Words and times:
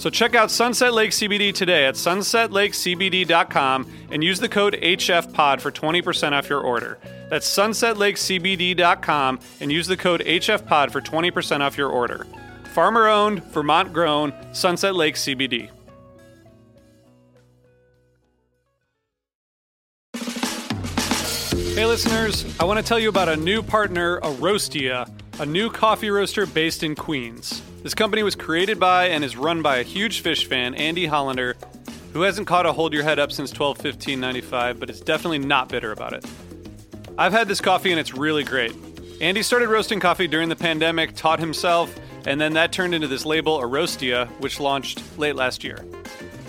So 0.00 0.08
check 0.08 0.34
out 0.34 0.50
Sunset 0.50 0.94
Lake 0.94 1.10
CBD 1.10 1.52
today 1.52 1.84
at 1.84 1.94
sunsetlakecbd.com 1.94 3.86
and 4.10 4.24
use 4.24 4.40
the 4.40 4.48
code 4.48 4.72
HFPOD 4.80 5.60
for 5.60 5.70
20% 5.70 6.32
off 6.32 6.48
your 6.48 6.62
order. 6.62 6.98
That's 7.28 7.46
sunsetlakecbd.com 7.46 9.40
and 9.60 9.70
use 9.70 9.86
the 9.86 9.98
code 9.98 10.22
HFPOD 10.22 10.90
for 10.90 11.02
20% 11.02 11.60
off 11.60 11.76
your 11.76 11.90
order. 11.90 12.26
Farmer 12.72 13.08
owned, 13.08 13.44
Vermont 13.52 13.92
grown, 13.92 14.32
Sunset 14.54 14.94
Lake 14.94 15.16
CBD. 15.16 15.68
Hey 21.74 21.84
listeners, 21.84 22.46
I 22.58 22.64
want 22.64 22.78
to 22.78 22.82
tell 22.82 22.98
you 22.98 23.10
about 23.10 23.28
a 23.28 23.36
new 23.36 23.62
partner, 23.62 24.18
Aroastia, 24.20 25.12
a 25.40 25.46
new 25.46 25.70
coffee 25.70 26.10
roaster 26.10 26.44
based 26.44 26.82
in 26.82 26.94
Queens. 26.94 27.62
This 27.82 27.94
company 27.94 28.22
was 28.22 28.36
created 28.36 28.78
by 28.78 29.06
and 29.06 29.24
is 29.24 29.38
run 29.38 29.62
by 29.62 29.78
a 29.78 29.82
huge 29.82 30.22
Phish 30.22 30.44
fan, 30.44 30.74
Andy 30.74 31.06
Hollander, 31.06 31.56
who 32.12 32.20
hasn't 32.20 32.46
caught 32.46 32.66
a 32.66 32.72
hold 32.74 32.92
your 32.92 33.04
head 33.04 33.18
up 33.18 33.32
since 33.32 33.50
12 33.50 33.78
15 33.78 34.20
95, 34.20 34.78
but 34.78 34.90
is 34.90 35.00
definitely 35.00 35.38
not 35.38 35.70
bitter 35.70 35.92
about 35.92 36.12
it. 36.12 36.26
I've 37.16 37.32
had 37.32 37.48
this 37.48 37.62
coffee 37.62 37.90
and 37.90 37.98
it's 37.98 38.12
really 38.12 38.44
great. 38.44 38.74
Andy 39.22 39.42
started 39.42 39.70
roasting 39.70 39.98
coffee 39.98 40.28
during 40.28 40.50
the 40.50 40.56
pandemic, 40.56 41.16
taught 41.16 41.40
himself, 41.40 41.98
and 42.26 42.38
then 42.38 42.52
that 42.52 42.70
turned 42.70 42.94
into 42.94 43.08
this 43.08 43.24
label, 43.24 43.60
Aroastia, 43.60 44.28
which 44.40 44.60
launched 44.60 45.02
late 45.18 45.36
last 45.36 45.64
year. 45.64 45.82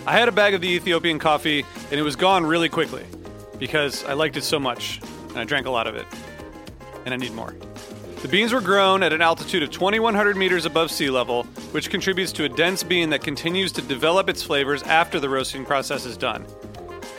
I 0.06 0.12
had 0.12 0.28
a 0.28 0.32
bag 0.32 0.52
of 0.52 0.60
the 0.60 0.68
Ethiopian 0.68 1.18
coffee 1.18 1.64
and 1.90 1.98
it 1.98 2.02
was 2.02 2.14
gone 2.14 2.44
really 2.44 2.68
quickly 2.68 3.06
because 3.58 4.04
I 4.04 4.12
liked 4.12 4.36
it 4.36 4.44
so 4.44 4.58
much 4.58 5.00
and 5.30 5.38
I 5.38 5.44
drank 5.44 5.66
a 5.66 5.70
lot 5.70 5.86
of 5.86 5.94
it. 5.94 6.04
And 7.06 7.14
I 7.14 7.16
need 7.16 7.32
more. 7.32 7.54
The 8.22 8.28
beans 8.28 8.52
were 8.52 8.60
grown 8.60 9.02
at 9.02 9.12
an 9.12 9.20
altitude 9.20 9.64
of 9.64 9.72
2,100 9.72 10.36
meters 10.36 10.64
above 10.64 10.92
sea 10.92 11.10
level, 11.10 11.42
which 11.72 11.90
contributes 11.90 12.30
to 12.34 12.44
a 12.44 12.48
dense 12.48 12.84
bean 12.84 13.10
that 13.10 13.24
continues 13.24 13.72
to 13.72 13.82
develop 13.82 14.28
its 14.28 14.44
flavors 14.44 14.84
after 14.84 15.18
the 15.18 15.28
roasting 15.28 15.64
process 15.64 16.06
is 16.06 16.16
done. 16.16 16.46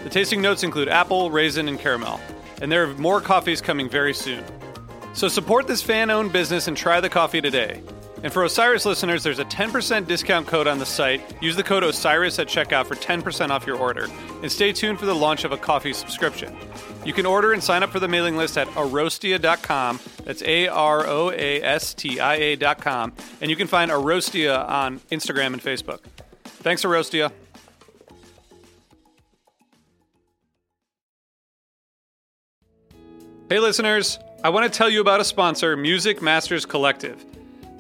The 0.06 0.10
tasting 0.10 0.42
notes 0.42 0.64
include 0.64 0.88
apple, 0.88 1.30
raisin, 1.30 1.68
and 1.68 1.78
caramel, 1.78 2.22
and 2.62 2.72
there 2.72 2.86
are 2.86 2.94
more 2.94 3.20
coffees 3.20 3.60
coming 3.60 3.90
very 3.90 4.14
soon. 4.14 4.46
So 5.12 5.28
support 5.28 5.68
this 5.68 5.82
fan 5.82 6.10
owned 6.10 6.32
business 6.32 6.70
and 6.70 6.78
try 6.78 7.02
the 7.02 7.10
coffee 7.10 7.42
today. 7.42 7.84
And 8.24 8.32
for 8.32 8.46
Osiris 8.46 8.86
listeners, 8.86 9.22
there's 9.22 9.40
a 9.40 9.46
10% 9.46 10.08
discount 10.08 10.48
code 10.48 10.66
on 10.66 10.80
the 10.80 10.86
site. 10.86 11.22
Use 11.42 11.58
the 11.58 11.64
code 11.64 11.84
OSIRIS 11.84 12.40
at 12.40 12.48
checkout 12.48 12.86
for 12.86 12.96
10% 12.96 13.50
off 13.50 13.68
your 13.68 13.76
order. 13.76 14.08
And 14.42 14.50
stay 14.50 14.72
tuned 14.72 14.98
for 14.98 15.06
the 15.06 15.14
launch 15.14 15.44
of 15.44 15.52
a 15.52 15.58
coffee 15.58 15.92
subscription. 15.92 16.56
You 17.04 17.12
can 17.12 17.26
order 17.26 17.52
and 17.52 17.62
sign 17.62 17.84
up 17.84 17.90
for 17.90 18.00
the 18.00 18.08
mailing 18.08 18.38
list 18.38 18.58
at 18.58 18.68
aroastia.com. 18.70 20.00
That's 20.24 20.42
A 20.44 20.70
R 20.70 21.06
O 21.06 21.32
A 21.32 21.62
S 21.62 21.94
T 21.94 22.22
I 22.22 22.36
A.com. 22.36 23.12
And 23.42 23.52
you 23.52 23.58
can 23.58 23.68
find 23.68 23.92
Aroastia 23.92 24.70
on 24.70 25.00
Instagram 25.12 25.48
and 25.48 25.62
Facebook. 25.62 26.00
Thanks, 26.46 26.84
Aroastia. 26.84 27.30
Hey, 33.50 33.60
listeners. 33.60 34.18
I 34.46 34.50
want 34.50 34.72
to 34.72 34.78
tell 34.78 34.90
you 34.90 35.02
about 35.02 35.20
a 35.20 35.26
sponsor, 35.26 35.76
Music 35.76 36.22
Masters 36.22 36.66
Collective. 36.66 37.24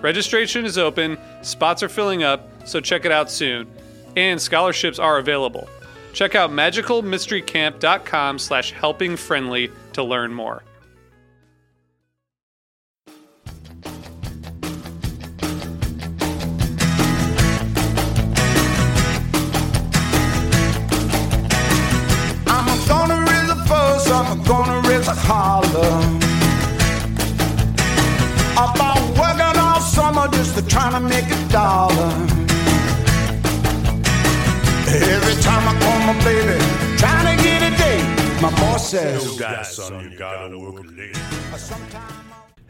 Registration 0.00 0.64
is 0.64 0.76
open, 0.76 1.18
spots 1.42 1.82
are 1.82 1.88
filling 1.88 2.22
up, 2.22 2.48
so 2.66 2.80
check 2.80 3.04
it 3.04 3.12
out 3.12 3.30
soon. 3.30 3.66
And 4.16 4.40
scholarships 4.40 4.98
are 4.98 5.18
available. 5.18 5.68
Check 6.12 6.34
out 6.36 6.50
magicalmysterycamp.com 6.50 8.38
slash 8.38 8.72
helpingfriendly 8.72 9.72
to 9.94 10.02
learn 10.04 10.32
more. 10.32 10.62
I'm 22.46 22.88
gonna 22.88 23.20
raise 23.20 23.50
a 23.50 23.56
fuss, 23.66 24.10
I'm 24.10 24.42
gonna 24.44 24.88
raise 24.88 25.08
a 25.08 25.14
holler. 25.14 26.20
About 28.52 28.93
all 30.24 30.30
summer 30.30 30.42
just 30.42 30.56
to 30.56 30.66
try 30.66 30.90
to 30.90 31.00
make 31.00 31.24
a 31.24 31.48
dollar. 31.48 32.12
Every 34.86 35.42
time 35.42 35.68
I 35.68 35.78
call 35.80 36.14
my 36.14 36.24
baby, 36.24 36.58
trying 36.98 37.36
to 37.36 37.42
get 37.42 37.62
a 37.62 37.76
date, 37.76 38.40
my 38.40 38.50
boss 38.60 38.90
says, 38.90 39.36
that, 39.38 39.66
son, 39.66 40.10
you 40.10 40.18
gotta 40.18 40.58
work 40.58 40.84
late. 40.96 41.16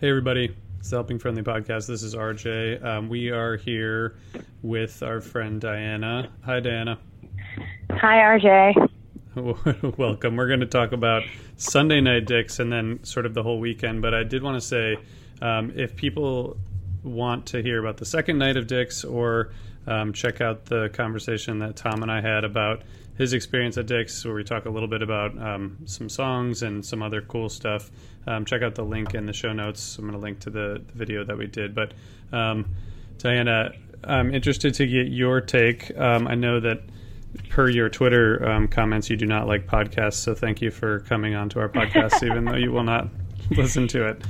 Hey, 0.01 0.09
everybody. 0.09 0.57
It's 0.79 0.91
the 0.91 0.97
Helping 0.97 1.19
Friendly 1.19 1.43
Podcast. 1.43 1.87
This 1.87 2.03
is 2.03 2.15
RJ. 2.15 2.85
Um, 2.85 3.09
we 3.09 3.31
are 3.31 3.57
here 3.57 4.17
with 4.63 5.03
our 5.03 5.23
friend 5.23 5.61
Dianna. 5.61 6.29
Hi, 6.45 6.61
Dianna. 6.61 6.99
Hi, 7.91 8.39
RJ. 8.39 8.91
Welcome. 9.99 10.37
We're 10.37 10.47
going 10.47 10.61
to 10.61 10.67
talk 10.67 10.93
about 10.93 11.23
Sunday 11.57 12.03
Night 12.03 12.27
Dicks 12.27 12.59
and 12.59 12.71
then 12.71 13.03
sort 13.03 13.25
of 13.25 13.33
the 13.33 13.43
whole 13.43 13.61
weekend. 13.61 14.03
But 14.03 14.13
I 14.13 14.25
did 14.25 14.43
want 14.43 14.61
to 14.61 14.61
say 14.61 14.99
um, 15.41 15.73
if 15.75 15.97
people 15.97 16.59
want 17.05 17.47
to 17.47 17.63
hear 17.63 17.79
about 17.79 17.99
the 17.99 18.05
second 18.05 18.39
night 18.39 18.57
of 18.57 18.67
Dicks 18.67 19.05
or 19.05 19.53
um, 19.87 20.13
check 20.13 20.41
out 20.41 20.65
the 20.65 20.89
conversation 20.89 21.59
that 21.61 21.77
Tom 21.77 22.03
and 22.03 22.11
I 22.11 22.21
had 22.21 22.45
about 22.45 22.83
his 23.17 23.33
experience 23.33 23.79
at 23.79 23.87
Dick's, 23.87 24.25
where 24.25 24.35
we 24.35 24.43
talk 24.43 24.65
a 24.65 24.71
little 24.71 24.89
bit 24.89 25.03
about 25.03 25.39
um, 25.41 25.79
some 25.85 26.09
songs 26.09 26.63
and 26.63 26.85
some 26.85 27.03
other 27.03 27.21
cool 27.23 27.49
stuff. 27.49 27.91
Um, 28.27 28.45
check 28.45 28.63
out 28.63 28.75
the 28.75 28.85
link 28.85 29.15
in 29.15 29.27
the 29.27 29.33
show 29.33 29.53
notes. 29.53 29.99
I'm 29.99 30.05
going 30.05 30.15
to 30.15 30.19
link 30.19 30.41
to 30.41 30.51
the, 30.51 30.83
the 30.85 30.93
video 30.95 31.25
that 31.25 31.37
we 31.37 31.47
did. 31.47 31.75
But 31.75 31.93
um, 32.33 32.67
Dianna, 33.19 33.77
I'm 34.03 34.35
interested 34.35 34.75
to 34.75 34.87
get 34.87 35.09
your 35.09 35.41
take. 35.41 35.97
Um, 35.97 36.27
I 36.27 36.35
know 36.35 36.59
that 36.61 36.83
per 37.51 37.69
your 37.69 37.89
Twitter 37.89 38.49
um, 38.49 38.69
comments, 38.69 39.11
you 39.11 39.17
do 39.17 39.27
not 39.27 39.47
like 39.47 39.67
podcasts, 39.67 40.15
so 40.15 40.35
thank 40.35 40.61
you 40.61 40.71
for 40.71 41.01
coming 41.01 41.35
on 41.35 41.49
to 41.51 41.61
our 41.61 41.69
podcast, 41.71 42.23
even 42.25 42.45
though 42.45 42.57
you 42.57 42.73
will 42.73 42.85
not 42.85 43.09
listen 43.51 43.87
to 43.89 44.09
it. 44.09 44.23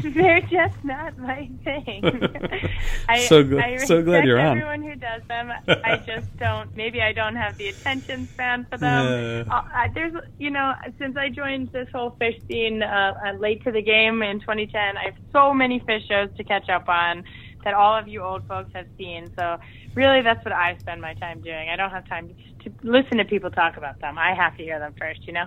they're 0.14 0.40
just 0.42 0.84
not 0.84 1.18
my 1.18 1.48
thing. 1.64 2.02
I, 3.08 3.26
So 3.26 3.44
gl- 3.44 3.62
I 3.62 3.76
so 3.78 4.02
glad 4.02 4.24
you're 4.24 4.38
on. 4.38 4.58
Everyone 4.58 4.82
who 4.82 4.94
does 4.96 5.22
them, 5.28 5.50
I 5.68 5.96
just 5.98 6.36
don't. 6.38 6.74
Maybe 6.76 7.00
I 7.00 7.12
don't 7.12 7.36
have 7.36 7.56
the 7.58 7.68
attention 7.68 8.28
span 8.34 8.66
for 8.70 8.78
them. 8.78 9.46
Yeah. 9.48 9.54
Uh, 9.54 9.62
I, 9.74 9.88
there's, 9.94 10.14
you 10.38 10.50
know, 10.50 10.74
since 10.98 11.16
I 11.16 11.28
joined 11.28 11.70
this 11.72 11.88
whole 11.92 12.16
Phish 12.20 12.40
scene 12.48 12.82
uh, 12.82 13.14
uh, 13.24 13.32
late 13.34 13.62
to 13.64 13.72
the 13.72 13.82
game 13.82 14.22
in 14.22 14.40
2010, 14.40 14.96
I 14.96 15.04
have 15.04 15.14
so 15.32 15.52
many 15.52 15.80
Phish 15.80 16.06
shows 16.08 16.28
to 16.36 16.44
catch 16.44 16.68
up 16.68 16.88
on 16.88 17.24
that 17.64 17.74
all 17.74 17.96
of 17.96 18.08
you 18.08 18.22
old 18.22 18.46
folks 18.48 18.70
have 18.74 18.86
seen. 18.98 19.30
So 19.38 19.58
really, 19.94 20.22
that's 20.22 20.44
what 20.44 20.52
I 20.52 20.76
spend 20.78 21.00
my 21.00 21.14
time 21.14 21.40
doing. 21.40 21.68
I 21.68 21.76
don't 21.76 21.90
have 21.90 22.08
time 22.08 22.28
to, 22.28 22.70
to 22.70 22.76
listen 22.82 23.18
to 23.18 23.24
people 23.24 23.50
talk 23.50 23.76
about 23.76 24.00
them. 24.00 24.18
I 24.18 24.34
have 24.34 24.56
to 24.56 24.62
hear 24.62 24.78
them 24.78 24.94
first, 24.98 25.26
you 25.26 25.32
know. 25.32 25.46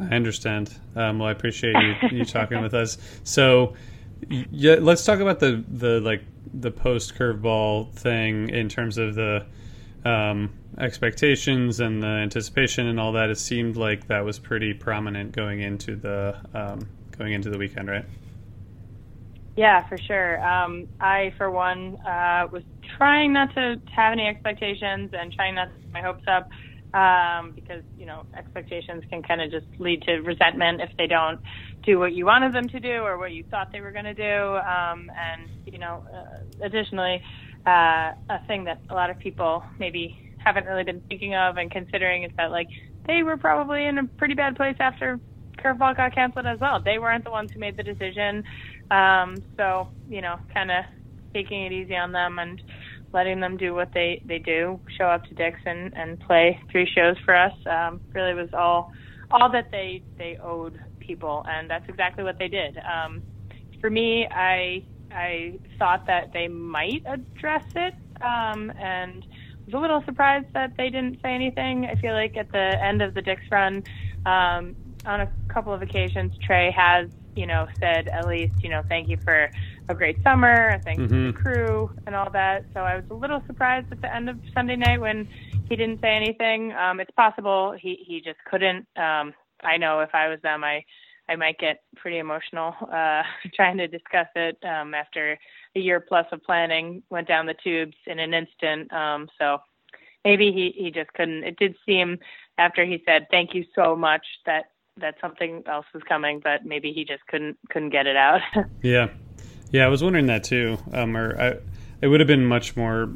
I 0.00 0.14
understand. 0.14 0.72
Um, 0.96 1.18
well, 1.18 1.28
I 1.28 1.32
appreciate 1.32 1.74
you, 1.76 2.18
you 2.18 2.24
talking 2.24 2.60
with 2.62 2.74
us. 2.74 2.98
So, 3.24 3.74
yeah, 4.28 4.76
let's 4.80 5.04
talk 5.04 5.20
about 5.20 5.40
the 5.40 5.64
the 5.68 6.00
like 6.00 6.22
the 6.52 6.70
post 6.70 7.14
curveball 7.14 7.92
thing 7.92 8.48
in 8.50 8.68
terms 8.68 8.98
of 8.98 9.14
the 9.14 9.46
um, 10.04 10.52
expectations 10.78 11.80
and 11.80 12.02
the 12.02 12.06
anticipation 12.06 12.86
and 12.86 12.98
all 12.98 13.12
that. 13.12 13.30
It 13.30 13.38
seemed 13.38 13.76
like 13.76 14.06
that 14.08 14.24
was 14.24 14.38
pretty 14.38 14.74
prominent 14.74 15.32
going 15.32 15.60
into 15.60 15.96
the 15.96 16.36
um, 16.54 16.88
going 17.16 17.32
into 17.32 17.50
the 17.50 17.58
weekend, 17.58 17.88
right? 17.88 18.04
Yeah, 19.56 19.86
for 19.88 19.98
sure. 19.98 20.42
Um, 20.46 20.88
I, 21.00 21.34
for 21.36 21.50
one, 21.50 21.96
uh, 22.06 22.48
was 22.50 22.62
trying 22.96 23.32
not 23.32 23.52
to 23.54 23.80
have 23.94 24.12
any 24.12 24.26
expectations 24.26 25.10
and 25.12 25.32
trying 25.32 25.54
not 25.54 25.66
to 25.66 25.92
my 25.92 26.00
hopes 26.00 26.24
up 26.26 26.48
um, 26.94 27.52
because, 27.52 27.82
you 27.98 28.06
know, 28.06 28.24
expectations 28.36 29.04
can 29.10 29.22
kind 29.22 29.40
of 29.40 29.50
just 29.50 29.66
lead 29.78 30.02
to 30.02 30.20
resentment 30.20 30.80
if 30.80 30.90
they 30.96 31.06
don't 31.06 31.40
do 31.82 31.98
what 31.98 32.12
you 32.12 32.26
wanted 32.26 32.52
them 32.52 32.68
to 32.68 32.80
do 32.80 33.02
or 33.02 33.18
what 33.18 33.32
you 33.32 33.44
thought 33.44 33.72
they 33.72 33.80
were 33.80 33.92
going 33.92 34.04
to 34.04 34.14
do. 34.14 34.56
Um, 34.56 35.10
and, 35.16 35.48
you 35.66 35.78
know, 35.78 36.04
uh, 36.12 36.64
additionally, 36.64 37.22
uh, 37.66 38.12
a 38.28 38.40
thing 38.46 38.64
that 38.64 38.80
a 38.88 38.94
lot 38.94 39.10
of 39.10 39.18
people 39.18 39.62
maybe 39.78 40.32
haven't 40.38 40.66
really 40.66 40.84
been 40.84 41.00
thinking 41.08 41.34
of 41.34 41.56
and 41.56 41.70
considering 41.70 42.24
is 42.24 42.32
that, 42.36 42.50
like, 42.50 42.68
they 43.06 43.22
were 43.22 43.36
probably 43.36 43.86
in 43.86 43.98
a 43.98 44.04
pretty 44.04 44.34
bad 44.34 44.56
place 44.56 44.76
after 44.80 45.20
curveball 45.58 45.96
got 45.96 46.14
canceled 46.14 46.46
as 46.46 46.58
well. 46.58 46.80
They 46.80 46.98
weren't 46.98 47.24
the 47.24 47.30
ones 47.30 47.50
who 47.52 47.60
made 47.60 47.76
the 47.76 47.82
decision. 47.82 48.44
Um, 48.90 49.36
so, 49.56 49.88
you 50.08 50.20
know, 50.20 50.38
kind 50.52 50.70
of 50.70 50.84
taking 51.32 51.64
it 51.66 51.72
easy 51.72 51.96
on 51.96 52.12
them 52.12 52.38
and 52.38 52.62
letting 53.12 53.40
them 53.40 53.56
do 53.56 53.74
what 53.74 53.92
they, 53.92 54.22
they 54.24 54.38
do, 54.38 54.80
show 54.96 55.04
up 55.04 55.24
to 55.24 55.34
Dick's 55.34 55.60
and, 55.66 56.20
play 56.20 56.60
three 56.70 56.88
shows 56.94 57.16
for 57.24 57.34
us, 57.34 57.52
um, 57.66 58.00
really 58.12 58.34
was 58.34 58.50
all, 58.52 58.92
all 59.30 59.50
that 59.50 59.70
they, 59.70 60.02
they 60.18 60.38
owed 60.42 60.78
people. 61.00 61.44
And 61.48 61.68
that's 61.68 61.88
exactly 61.88 62.24
what 62.24 62.38
they 62.38 62.48
did. 62.48 62.78
Um, 62.78 63.22
for 63.80 63.90
me, 63.90 64.28
I, 64.30 64.84
I 65.10 65.58
thought 65.78 66.06
that 66.06 66.32
they 66.32 66.48
might 66.48 67.02
address 67.06 67.64
it, 67.74 67.94
um, 68.22 68.70
and 68.78 69.26
was 69.66 69.74
a 69.74 69.78
little 69.78 70.02
surprised 70.04 70.52
that 70.54 70.76
they 70.76 70.90
didn't 70.90 71.20
say 71.22 71.34
anything. 71.34 71.86
I 71.86 71.94
feel 71.96 72.12
like 72.12 72.36
at 72.36 72.52
the 72.52 72.82
end 72.82 73.02
of 73.02 73.14
the 73.14 73.22
Dick's 73.22 73.50
run, 73.50 73.84
um, 74.26 74.76
on 75.06 75.20
a 75.20 75.30
couple 75.48 75.72
of 75.72 75.82
occasions, 75.82 76.36
Trey 76.44 76.70
has, 76.70 77.08
you 77.34 77.46
know, 77.46 77.66
said 77.78 78.08
at 78.08 78.26
least, 78.26 78.62
you 78.62 78.68
know, 78.68 78.82
thank 78.88 79.08
you 79.08 79.16
for 79.24 79.50
a 79.90 79.94
great 79.94 80.22
summer, 80.22 80.70
I 80.70 80.78
thank 80.78 81.00
you 81.00 81.08
to 81.08 81.26
the 81.32 81.32
crew 81.32 81.90
and 82.06 82.14
all 82.14 82.30
that. 82.32 82.66
So 82.74 82.80
I 82.80 82.96
was 82.96 83.04
a 83.10 83.14
little 83.14 83.42
surprised 83.46 83.88
at 83.90 84.00
the 84.00 84.14
end 84.14 84.28
of 84.28 84.36
Sunday 84.54 84.76
night 84.76 85.00
when 85.00 85.26
he 85.68 85.76
didn't 85.76 86.00
say 86.00 86.14
anything. 86.14 86.72
Um, 86.72 87.00
it's 87.00 87.10
possible 87.12 87.74
he, 87.80 88.04
he 88.06 88.20
just 88.20 88.38
couldn't. 88.48 88.86
Um, 88.96 89.34
I 89.62 89.76
know 89.76 90.00
if 90.00 90.10
I 90.14 90.28
was 90.28 90.38
them, 90.42 90.64
I, 90.64 90.84
I 91.28 91.36
might 91.36 91.58
get 91.58 91.82
pretty 91.96 92.18
emotional, 92.18 92.74
uh, 92.92 93.22
trying 93.54 93.78
to 93.78 93.88
discuss 93.88 94.26
it, 94.34 94.56
um, 94.64 94.94
after 94.94 95.38
a 95.76 95.80
year 95.80 96.00
plus 96.00 96.26
of 96.32 96.42
planning 96.42 97.02
went 97.10 97.28
down 97.28 97.46
the 97.46 97.54
tubes 97.62 97.96
in 98.06 98.18
an 98.18 98.34
instant. 98.34 98.92
Um, 98.92 99.28
so 99.38 99.58
maybe 100.24 100.52
he, 100.52 100.74
he 100.82 100.90
just 100.90 101.12
couldn't. 101.14 101.44
It 101.44 101.56
did 101.56 101.76
seem 101.86 102.18
after 102.58 102.84
he 102.84 103.02
said, 103.06 103.26
thank 103.30 103.54
you 103.54 103.64
so 103.74 103.96
much 103.96 104.24
that, 104.46 104.66
that 104.96 105.14
something 105.20 105.62
else 105.66 105.86
was 105.94 106.02
coming, 106.08 106.40
but 106.42 106.64
maybe 106.64 106.92
he 106.92 107.04
just 107.04 107.26
couldn't, 107.28 107.56
couldn't 107.70 107.90
get 107.90 108.06
it 108.06 108.16
out. 108.16 108.40
Yeah, 108.82 109.08
yeah. 109.70 109.84
I 109.84 109.88
was 109.88 110.02
wondering 110.02 110.26
that 110.26 110.44
too. 110.44 110.78
Um, 110.92 111.16
or 111.16 111.40
I, 111.40 111.56
it 112.00 112.08
would 112.08 112.20
have 112.20 112.26
been 112.26 112.46
much 112.46 112.76
more 112.76 113.10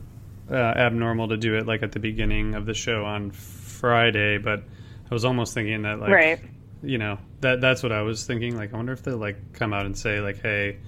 uh, 0.51 0.55
abnormal 0.55 1.29
to 1.29 1.37
do 1.37 1.57
it 1.57 1.67
like 1.67 1.83
at 1.83 1.93
the 1.93 1.99
beginning 2.01 2.55
of 2.55 2.67
the 2.67 2.75
show 2.75 3.05
on 3.05 3.31
Friday, 3.31 4.39
but 4.39 4.63
I 5.11 5.15
was 5.15 5.25
almost 5.25 5.55
thinking 5.55 5.83
that 5.83 6.01
like 6.01 6.11
Right. 6.11 6.41
you 6.83 6.99
know 6.99 7.19
that 7.41 7.61
that's 7.61 7.83
what 7.83 7.93
I 7.93 8.03
was 8.03 8.27
thinking. 8.27 8.57
Like 8.57 8.73
I 8.73 8.77
wonder 8.77 8.93
if 8.93 9.03
they'll 9.03 9.17
like 9.19 9.53
come 9.55 9.73
out 9.73 9.87
and 9.87 9.97
say 9.97 10.21
like, 10.21 10.41
hey, 10.43 10.79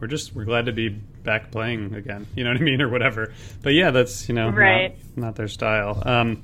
we're 0.00 0.08
just 0.08 0.34
we're 0.34 0.44
glad 0.44 0.66
to 0.66 0.72
be 0.72 0.88
back 0.88 1.50
playing 1.50 1.94
again. 1.94 2.26
You 2.34 2.44
know 2.44 2.50
what 2.52 2.60
I 2.60 2.64
mean 2.64 2.80
or 2.82 2.88
whatever. 2.88 3.32
But 3.62 3.74
yeah, 3.74 3.90
that's 3.90 4.28
you 4.28 4.34
know 4.34 4.50
not- 4.50 4.92
not, 5.16 5.34
their 5.36 5.48
style. 5.48 6.02
Um, 6.04 6.42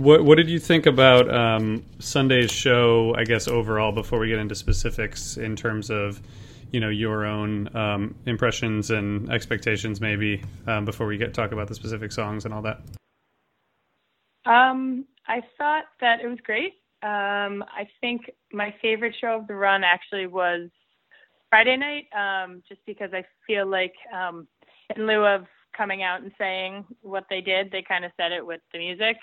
what 0.00 0.24
what 0.24 0.36
did 0.36 0.48
you 0.48 0.58
think 0.58 0.86
about 0.86 1.32
um, 1.32 1.84
Sunday's 1.98 2.50
show? 2.50 3.14
I 3.16 3.24
guess 3.24 3.46
overall, 3.46 3.92
before 3.92 4.18
we 4.18 4.28
get 4.28 4.38
into 4.38 4.54
specifics, 4.54 5.36
in 5.36 5.56
terms 5.56 5.90
of 5.90 6.20
you 6.72 6.80
know 6.80 6.88
your 6.88 7.26
own 7.26 7.74
um, 7.76 8.14
impressions 8.26 8.90
and 8.90 9.30
expectations, 9.30 10.00
maybe 10.00 10.42
um, 10.66 10.84
before 10.84 11.06
we 11.06 11.18
get 11.18 11.34
talk 11.34 11.52
about 11.52 11.68
the 11.68 11.74
specific 11.74 12.12
songs 12.12 12.44
and 12.44 12.54
all 12.54 12.62
that. 12.62 12.80
Um, 14.46 15.04
I 15.28 15.42
thought 15.58 15.84
that 16.00 16.20
it 16.20 16.26
was 16.26 16.38
great. 16.44 16.74
Um, 17.02 17.62
I 17.62 17.86
think 18.00 18.30
my 18.52 18.74
favorite 18.82 19.14
show 19.20 19.36
of 19.36 19.46
the 19.46 19.54
run 19.54 19.84
actually 19.84 20.26
was 20.26 20.70
Friday 21.50 21.76
night, 21.76 22.06
um, 22.16 22.62
just 22.68 22.80
because 22.86 23.10
I 23.12 23.24
feel 23.46 23.66
like 23.66 23.94
um, 24.14 24.48
in 24.96 25.06
lieu 25.06 25.24
of 25.26 25.44
coming 25.76 26.02
out 26.02 26.22
and 26.22 26.32
saying 26.38 26.84
what 27.02 27.24
they 27.30 27.40
did, 27.40 27.70
they 27.70 27.82
kind 27.82 28.04
of 28.04 28.12
said 28.16 28.32
it 28.32 28.44
with 28.44 28.60
the 28.72 28.78
music. 28.78 29.16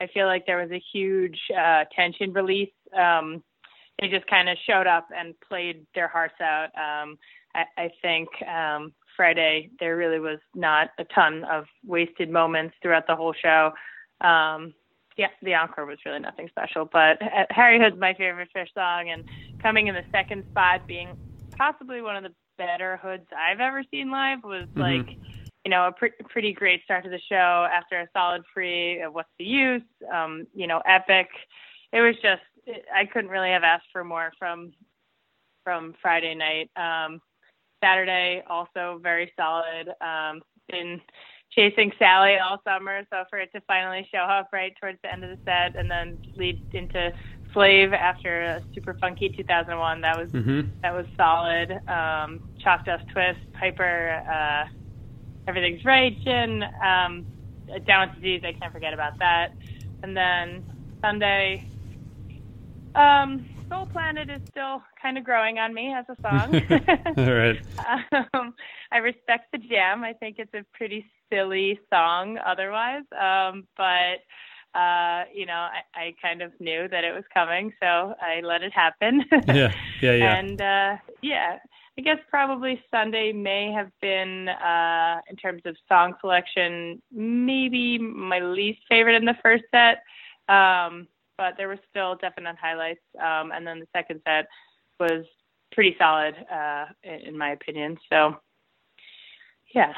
I 0.00 0.08
feel 0.08 0.26
like 0.26 0.46
there 0.46 0.60
was 0.60 0.70
a 0.70 0.82
huge 0.92 1.38
uh, 1.56 1.84
tension 1.94 2.32
release. 2.32 2.72
Um, 2.96 3.42
they 4.00 4.08
just 4.08 4.26
kind 4.26 4.48
of 4.48 4.56
showed 4.66 4.86
up 4.86 5.08
and 5.16 5.34
played 5.48 5.86
their 5.94 6.08
hearts 6.08 6.40
out. 6.40 6.70
Um, 6.76 7.18
I, 7.54 7.64
I 7.76 7.90
think 8.00 8.28
um, 8.48 8.92
Friday 9.16 9.70
there 9.78 9.96
really 9.96 10.18
was 10.18 10.38
not 10.54 10.90
a 10.98 11.04
ton 11.04 11.44
of 11.44 11.64
wasted 11.86 12.30
moments 12.30 12.74
throughout 12.82 13.06
the 13.06 13.14
whole 13.14 13.34
show. 13.34 13.72
Um, 14.20 14.74
yeah, 15.16 15.28
the 15.42 15.54
encore 15.54 15.84
was 15.84 15.98
really 16.06 16.20
nothing 16.20 16.48
special, 16.48 16.88
but 16.90 17.18
Harry 17.50 17.78
Hood's 17.78 18.00
my 18.00 18.14
favorite 18.14 18.48
Phish 18.56 18.72
song, 18.74 19.10
and 19.10 19.24
coming 19.60 19.88
in 19.88 19.94
the 19.94 20.04
second 20.10 20.44
spot, 20.50 20.86
being 20.86 21.10
possibly 21.58 22.00
one 22.00 22.16
of 22.16 22.22
the 22.22 22.32
better 22.56 22.96
hoods 22.96 23.26
I've 23.36 23.60
ever 23.60 23.84
seen 23.90 24.10
live, 24.10 24.38
was 24.42 24.68
like, 24.74 25.06
you 25.64 25.70
know, 25.70 25.86
a 25.86 25.92
pre- 25.92 26.10
pretty 26.28 26.52
great 26.52 26.82
start 26.84 27.04
to 27.04 27.10
the 27.10 27.20
show 27.28 27.68
after 27.72 28.00
a 28.00 28.08
solid 28.12 28.42
free. 28.52 29.00
Of 29.00 29.14
What's 29.14 29.28
the 29.38 29.44
use? 29.44 29.82
Um, 30.12 30.46
you 30.54 30.66
know, 30.66 30.82
epic. 30.86 31.28
It 31.92 32.00
was 32.00 32.14
just, 32.16 32.42
it, 32.66 32.84
I 32.94 33.04
couldn't 33.06 33.30
really 33.30 33.50
have 33.50 33.62
asked 33.62 33.86
for 33.92 34.04
more 34.04 34.32
from 34.38 34.72
from 35.64 35.94
Friday 36.02 36.34
night. 36.34 36.70
Um, 36.76 37.20
Saturday 37.82 38.42
also 38.48 38.98
very 39.02 39.32
solid. 39.36 39.90
Um, 40.00 40.40
been 40.68 41.00
chasing 41.50 41.92
Sally 41.98 42.36
all 42.38 42.60
summer, 42.64 43.02
so 43.10 43.24
for 43.30 43.38
it 43.38 43.52
to 43.54 43.60
finally 43.66 44.08
show 44.12 44.20
up 44.20 44.48
right 44.52 44.72
towards 44.80 44.98
the 45.02 45.12
end 45.12 45.22
of 45.22 45.30
the 45.30 45.38
set 45.44 45.76
and 45.78 45.90
then 45.90 46.18
lead 46.36 46.60
into 46.72 47.12
Slave 47.52 47.92
after 47.92 48.42
a 48.42 48.62
super 48.74 48.94
funky 48.94 49.28
2001, 49.28 50.00
that 50.00 50.18
was 50.18 50.30
Mm-hmm. 50.30 50.68
that 50.82 50.94
was 50.94 51.06
solid. 51.16 51.70
Um, 51.88 52.40
Chalk 52.62 52.86
Dust 52.86 53.04
Twist, 53.12 53.40
Piper, 53.52 54.22
uh, 54.28 54.64
Everything's 55.48 55.84
Right, 55.84 56.16
Gin, 56.24 56.62
um, 56.84 57.26
Down 57.86 58.08
with 58.08 58.22
Disease, 58.22 58.42
I 58.44 58.52
can't 58.52 58.72
forget 58.72 58.94
about 58.94 59.12
that. 59.20 59.48
And 60.02 60.16
then 60.16 60.64
Sunday, 61.04 61.64
um, 62.94 63.46
Soul 63.68 63.86
Planet 63.86 64.28
is 64.28 64.42
still 64.50 64.82
kind 65.00 65.16
of 65.16 65.24
growing 65.24 65.58
on 65.58 65.72
me 65.72 65.94
as 65.94 66.04
a 66.08 66.16
song. 66.20 66.60
all 67.16 67.32
right. 67.32 67.58
um, 68.34 68.54
I 68.90 68.98
respect 68.98 69.50
the 69.52 69.58
jam. 69.58 70.04
I 70.04 70.12
think 70.12 70.36
it's 70.38 70.52
a 70.54 70.64
pretty 70.74 71.06
silly 71.32 71.80
song 71.92 72.38
otherwise. 72.44 73.04
Um, 73.12 73.66
but, 73.76 74.20
uh, 74.78 75.24
you 75.34 75.46
know, 75.46 75.54
I, 75.54 75.80
I 75.94 76.14
kind 76.20 76.42
of 76.42 76.52
knew 76.60 76.86
that 76.88 77.04
it 77.04 77.14
was 77.14 77.24
coming, 77.32 77.72
so 77.80 78.14
I 78.20 78.40
let 78.42 78.62
it 78.62 78.72
happen. 78.72 79.24
Yeah, 79.48 79.72
yeah, 80.02 80.12
yeah. 80.12 80.34
And, 80.38 80.60
uh, 80.60 80.96
yeah, 81.22 81.58
I 81.98 82.00
guess 82.00 82.18
probably 82.30 82.82
Sunday 82.90 83.32
may 83.32 83.70
have 83.72 83.90
been, 84.00 84.48
uh, 84.48 85.20
in 85.28 85.36
terms 85.36 85.62
of 85.66 85.76
song 85.88 86.14
selection, 86.20 87.02
maybe 87.12 87.98
my 87.98 88.38
least 88.38 88.80
favorite 88.88 89.14
in 89.14 89.26
the 89.26 89.36
first 89.42 89.64
set. 89.70 90.02
Um, 90.48 91.06
but 91.36 91.54
there 91.56 91.68
were 91.68 91.78
still 91.90 92.14
definite 92.16 92.56
highlights. 92.60 93.02
Um, 93.20 93.52
and 93.52 93.66
then 93.66 93.80
the 93.80 93.88
second 93.94 94.22
set 94.26 94.46
was 94.98 95.26
pretty 95.72 95.94
solid, 95.98 96.34
uh, 96.50 96.86
in, 97.02 97.14
in 97.28 97.38
my 97.38 97.50
opinion. 97.50 97.98
So, 98.10 98.36
yeah. 99.74 99.92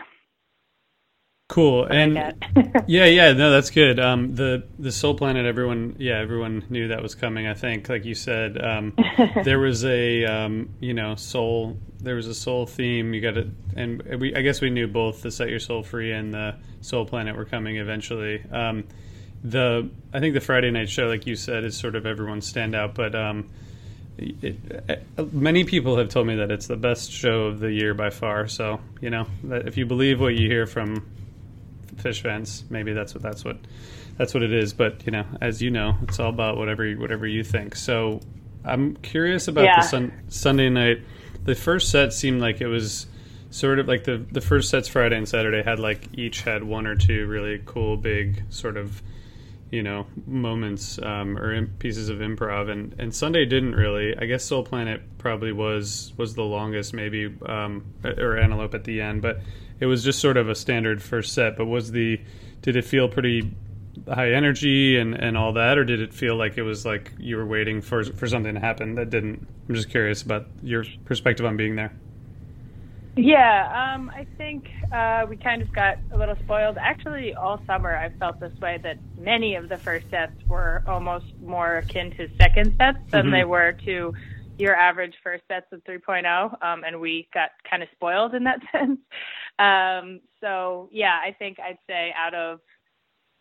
Cool. 1.48 1.84
And 1.84 2.14
yeah, 2.86 3.04
yeah, 3.04 3.32
no, 3.34 3.50
that's 3.50 3.68
good. 3.68 4.00
Um, 4.00 4.34
the 4.34 4.64
the 4.78 4.90
Soul 4.90 5.14
Planet, 5.14 5.44
everyone, 5.44 5.94
yeah, 5.98 6.18
everyone 6.18 6.64
knew 6.70 6.88
that 6.88 7.02
was 7.02 7.14
coming. 7.14 7.46
I 7.46 7.52
think, 7.52 7.88
like 7.88 8.06
you 8.06 8.14
said, 8.14 8.62
um, 8.62 8.94
there 9.44 9.58
was 9.58 9.84
a, 9.84 10.24
um, 10.24 10.70
you 10.80 10.94
know, 10.94 11.16
soul. 11.16 11.76
There 12.00 12.14
was 12.14 12.28
a 12.28 12.34
soul 12.34 12.64
theme. 12.64 13.12
You 13.12 13.20
got 13.20 13.36
it, 13.36 13.48
and 13.76 14.02
we, 14.20 14.34
I 14.34 14.40
guess, 14.40 14.62
we 14.62 14.70
knew 14.70 14.88
both 14.88 15.20
the 15.20 15.30
Set 15.30 15.50
Your 15.50 15.60
Soul 15.60 15.82
Free 15.82 16.12
and 16.12 16.32
the 16.32 16.54
Soul 16.80 17.04
Planet 17.04 17.36
were 17.36 17.44
coming 17.44 17.76
eventually. 17.76 18.42
Um, 18.50 18.84
the, 19.42 19.90
I 20.14 20.20
think 20.20 20.32
the 20.32 20.40
Friday 20.40 20.70
night 20.70 20.88
show, 20.88 21.08
like 21.08 21.26
you 21.26 21.36
said, 21.36 21.64
is 21.64 21.76
sort 21.76 21.94
of 21.94 22.06
everyone's 22.06 22.50
standout, 22.50 22.94
but. 22.94 23.14
Um, 23.14 23.50
it, 24.16 25.00
uh, 25.18 25.24
many 25.32 25.64
people 25.64 25.96
have 25.98 26.08
told 26.08 26.28
me 26.28 26.36
that 26.36 26.52
it's 26.52 26.68
the 26.68 26.76
best 26.76 27.10
show 27.10 27.46
of 27.46 27.58
the 27.58 27.72
year 27.72 27.94
by 27.94 28.10
far. 28.10 28.46
So 28.46 28.78
you 29.00 29.10
know, 29.10 29.26
if 29.42 29.76
you 29.76 29.86
believe 29.86 30.20
what 30.20 30.36
you 30.36 30.48
hear 30.48 30.68
from 30.68 31.04
Phish 32.04 32.20
fans, 32.20 32.64
maybe 32.70 32.92
that's 32.92 33.14
what 33.14 33.22
that's 33.22 33.44
what 33.44 33.56
that's 34.18 34.34
what 34.34 34.42
it 34.42 34.52
is. 34.52 34.72
But 34.72 35.04
you 35.06 35.12
know, 35.12 35.24
as 35.40 35.62
you 35.62 35.70
know, 35.70 35.96
it's 36.02 36.20
all 36.20 36.30
about 36.30 36.56
whatever 36.56 36.90
whatever 36.92 37.26
you 37.26 37.42
think. 37.42 37.74
So 37.74 38.20
I'm 38.64 38.96
curious 38.96 39.48
about 39.48 39.64
Yeah. 39.64 39.80
the 39.80 39.86
sun, 39.86 40.12
Sunday 40.28 40.68
night. 40.68 40.98
The 41.44 41.54
first 41.54 41.90
set 41.90 42.12
seemed 42.12 42.40
like 42.40 42.60
it 42.60 42.68
was 42.68 43.06
sort 43.50 43.78
of 43.78 43.86
like 43.88 44.04
the 44.04 44.24
the 44.32 44.40
first 44.40 44.68
sets 44.70 44.88
Friday 44.88 45.16
and 45.16 45.28
Saturday 45.28 45.62
had 45.62 45.78
like 45.78 46.08
each 46.18 46.42
had 46.42 46.64
one 46.64 46.86
or 46.86 46.96
two 46.96 47.26
really 47.26 47.62
cool 47.64 47.96
big 47.96 48.42
sort 48.50 48.76
of 48.76 49.00
you 49.70 49.82
know 49.82 50.06
moments 50.26 50.98
um, 51.02 51.36
or 51.38 51.66
pieces 51.78 52.08
of 52.08 52.18
improv 52.18 52.68
and 52.70 52.94
and 52.98 53.14
Sunday 53.14 53.44
didn't 53.44 53.74
really 53.74 54.16
I 54.16 54.26
guess 54.26 54.44
Soul 54.44 54.62
Planet 54.64 55.02
probably 55.18 55.52
was 55.52 56.12
was 56.16 56.34
the 56.34 56.42
longest 56.42 56.94
maybe 56.94 57.32
um, 57.46 57.84
or 58.04 58.36
Antelope 58.38 58.74
at 58.74 58.84
the 58.84 59.00
end 59.00 59.22
but 59.22 59.38
it 59.84 59.86
was 59.86 60.02
just 60.02 60.18
sort 60.18 60.38
of 60.38 60.48
a 60.48 60.54
standard 60.54 61.02
first 61.02 61.34
set 61.34 61.58
but 61.58 61.66
was 61.66 61.90
the 61.92 62.18
did 62.62 62.74
it 62.74 62.86
feel 62.86 63.06
pretty 63.06 63.52
high 64.08 64.32
energy 64.32 64.96
and 64.98 65.14
and 65.14 65.36
all 65.36 65.52
that 65.52 65.76
or 65.76 65.84
did 65.84 66.00
it 66.00 66.14
feel 66.14 66.36
like 66.36 66.56
it 66.56 66.62
was 66.62 66.86
like 66.86 67.12
you 67.18 67.36
were 67.36 67.44
waiting 67.44 67.82
for 67.82 68.02
for 68.02 68.26
something 68.26 68.54
to 68.54 68.60
happen 68.60 68.94
that 68.94 69.10
didn't 69.10 69.46
I'm 69.68 69.74
just 69.74 69.90
curious 69.90 70.22
about 70.22 70.46
your 70.62 70.84
perspective 71.04 71.44
on 71.44 71.56
being 71.58 71.76
there 71.76 71.92
Yeah, 73.16 73.94
um, 73.94 74.10
I 74.10 74.26
think 74.36 74.68
uh, 74.90 75.24
we 75.28 75.36
kind 75.36 75.62
of 75.62 75.72
got 75.72 75.98
a 76.10 76.18
little 76.18 76.34
spoiled. 76.44 76.76
Actually, 76.78 77.32
all 77.34 77.60
summer 77.64 77.94
I 77.96 78.08
felt 78.18 78.40
this 78.40 78.52
way 78.60 78.80
that 78.82 78.98
many 79.18 79.54
of 79.54 79.68
the 79.68 79.76
first 79.78 80.10
sets 80.10 80.32
were 80.48 80.82
almost 80.88 81.26
more 81.40 81.76
akin 81.76 82.10
to 82.16 82.28
second 82.40 82.74
sets 82.76 82.98
than 83.12 83.26
Mhm. 83.26 83.30
they 83.30 83.44
were 83.44 83.72
to 83.84 84.14
your 84.58 84.76
average 84.76 85.14
first 85.22 85.42
sets 85.48 85.66
of 85.72 85.82
3.0, 85.84 86.62
um, 86.62 86.84
and 86.84 87.00
we 87.00 87.28
got 87.34 87.50
kind 87.68 87.82
of 87.82 87.88
spoiled 87.92 88.34
in 88.34 88.44
that 88.44 88.60
sense. 88.72 89.00
Um, 89.58 90.20
so, 90.40 90.88
yeah, 90.92 91.18
I 91.22 91.34
think 91.38 91.58
I'd 91.60 91.78
say 91.88 92.12
out 92.16 92.34
of 92.34 92.60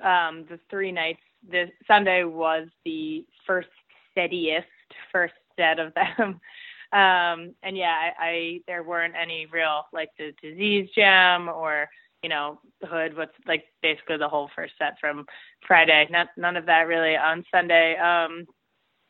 um, 0.04 0.46
the 0.50 0.60
three 0.70 0.92
nights, 0.92 1.22
this 1.48 1.70
Sunday 1.88 2.24
was 2.24 2.68
the 2.86 3.26
first 3.46 3.68
steadiest 4.12 4.68
first 5.12 5.34
set 5.58 5.80
of 5.80 5.94
them. 5.94 6.40
Um, 6.94 7.56
and 7.64 7.76
yeah, 7.76 8.12
I, 8.20 8.24
I 8.24 8.60
there 8.68 8.84
weren't 8.84 9.16
any 9.20 9.48
real 9.52 9.82
like 9.94 10.10
the 10.20 10.32
disease 10.44 10.88
jam 10.96 11.50
or 11.50 11.90
you 12.22 12.30
know 12.30 12.60
hood. 12.84 13.18
What's 13.18 13.34
like 13.48 13.64
basically 13.82 14.18
the 14.18 14.30
whole 14.30 14.52
first 14.56 14.74
set 14.78 15.00
from 15.02 15.26
Friday. 15.68 16.08
Not 16.12 16.28
none 16.38 16.56
of 16.56 16.68
that 16.68 16.82
really 16.82 17.16
on 17.16 17.44
Sunday. 17.52 17.98
Um, 17.98 18.46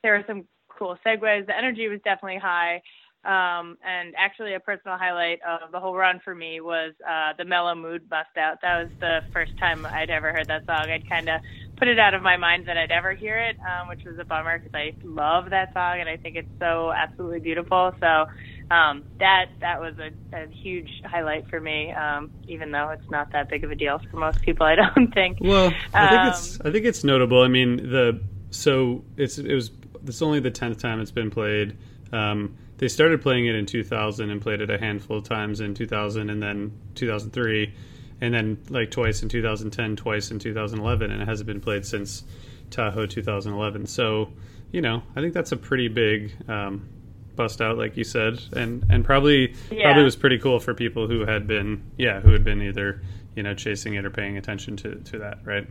there 0.01 0.13
were 0.13 0.23
some 0.25 0.45
cool 0.83 0.97
segues. 1.05 1.47
The 1.47 1.57
energy 1.57 1.87
was 1.87 1.99
definitely 2.03 2.39
high. 2.39 2.81
Um, 3.23 3.77
and 3.87 4.13
actually, 4.17 4.53
a 4.53 4.59
personal 4.59 4.97
highlight 4.97 5.39
of 5.47 5.71
the 5.71 5.79
whole 5.79 5.95
run 5.95 6.19
for 6.25 6.35
me 6.35 6.59
was 6.59 6.93
uh, 7.09 7.31
the 7.37 7.45
Mellow 7.45 7.73
Mood 7.73 8.09
Bust 8.09 8.35
Out. 8.37 8.57
That 8.61 8.83
was 8.83 8.91
the 8.99 9.19
first 9.31 9.57
time 9.57 9.85
I'd 9.85 10.09
ever 10.09 10.33
heard 10.33 10.47
that 10.47 10.65
song. 10.65 10.89
I'd 10.91 11.07
kind 11.07 11.29
of 11.29 11.39
put 11.77 11.87
it 11.87 11.99
out 11.99 12.13
of 12.13 12.21
my 12.21 12.35
mind 12.35 12.67
that 12.67 12.77
I'd 12.77 12.91
ever 12.91 13.13
hear 13.13 13.39
it, 13.39 13.55
um, 13.59 13.87
which 13.87 14.03
was 14.03 14.19
a 14.19 14.25
bummer 14.25 14.59
because 14.59 14.73
I 14.75 14.93
love 15.05 15.51
that 15.51 15.73
song 15.73 16.01
and 16.01 16.09
I 16.09 16.17
think 16.17 16.35
it's 16.35 16.49
so 16.59 16.91
absolutely 16.91 17.39
beautiful. 17.39 17.95
So 18.01 18.25
um, 18.69 19.03
that 19.19 19.45
that 19.61 19.79
was 19.79 19.93
a, 19.99 20.11
a 20.35 20.47
huge 20.47 20.89
highlight 21.05 21.49
for 21.49 21.61
me, 21.61 21.93
um, 21.93 22.29
even 22.49 22.71
though 22.71 22.89
it's 22.89 23.09
not 23.09 23.31
that 23.31 23.49
big 23.49 23.63
of 23.63 23.71
a 23.71 23.75
deal 23.75 24.01
for 24.11 24.17
most 24.17 24.41
people. 24.41 24.65
I 24.65 24.75
don't 24.75 25.13
think. 25.13 25.37
Well, 25.39 25.73
I 25.93 26.09
think 26.09 26.21
Um, 26.21 26.27
it's 26.27 26.59
I 26.59 26.71
think 26.71 26.85
it's 26.85 27.05
notable. 27.05 27.41
I 27.41 27.47
mean, 27.47 27.77
the 27.77 28.21
so 28.49 29.05
it's 29.15 29.37
it 29.37 29.53
was 29.55 29.71
it's 30.05 30.21
only 30.21 30.39
the 30.39 30.51
tenth 30.51 30.79
time 30.79 30.99
it's 30.99 31.11
been 31.11 31.29
played. 31.31 31.77
Um, 32.11 32.55
they 32.77 32.87
started 32.87 33.21
playing 33.21 33.47
it 33.47 33.55
in 33.55 33.65
2000 33.65 34.29
and 34.29 34.41
played 34.41 34.61
it 34.61 34.69
a 34.69 34.77
handful 34.77 35.17
of 35.17 35.23
times 35.23 35.61
in 35.61 35.73
2000 35.73 36.29
and 36.29 36.41
then 36.41 36.71
2003, 36.95 37.73
and 38.21 38.33
then 38.33 38.57
like 38.69 38.91
twice 38.91 39.23
in 39.23 39.29
2010, 39.29 39.95
twice 39.95 40.31
in 40.31 40.39
2011, 40.39 41.11
and 41.11 41.21
it 41.21 41.27
hasn't 41.27 41.47
been 41.47 41.61
played 41.61 41.85
since 41.85 42.23
Tahoe 42.69 43.05
2011. 43.05 43.85
So, 43.87 44.31
you 44.71 44.81
know, 44.81 45.01
I 45.15 45.21
think 45.21 45.33
that's 45.33 45.51
a 45.51 45.57
pretty 45.57 45.87
big 45.87 46.33
um, 46.49 46.87
bust 47.35 47.61
out, 47.61 47.77
like 47.77 47.95
you 47.97 48.03
said, 48.03 48.41
and 48.55 48.83
and 48.89 49.03
probably 49.05 49.55
Yeah. 49.71 49.83
probably 49.85 50.03
was 50.03 50.15
pretty 50.15 50.37
cool 50.39 50.59
for 50.59 50.73
people 50.73 51.07
who 51.07 51.25
had 51.25 51.47
been 51.47 51.83
yeah 51.97 52.19
who 52.21 52.31
had 52.31 52.43
been 52.43 52.61
either 52.61 53.01
you 53.35 53.41
know 53.43 53.53
chasing 53.55 53.95
it 53.95 54.05
or 54.05 54.09
paying 54.11 54.37
attention 54.37 54.75
to 54.77 54.95
to 54.95 55.19
that, 55.19 55.39
right? 55.45 55.67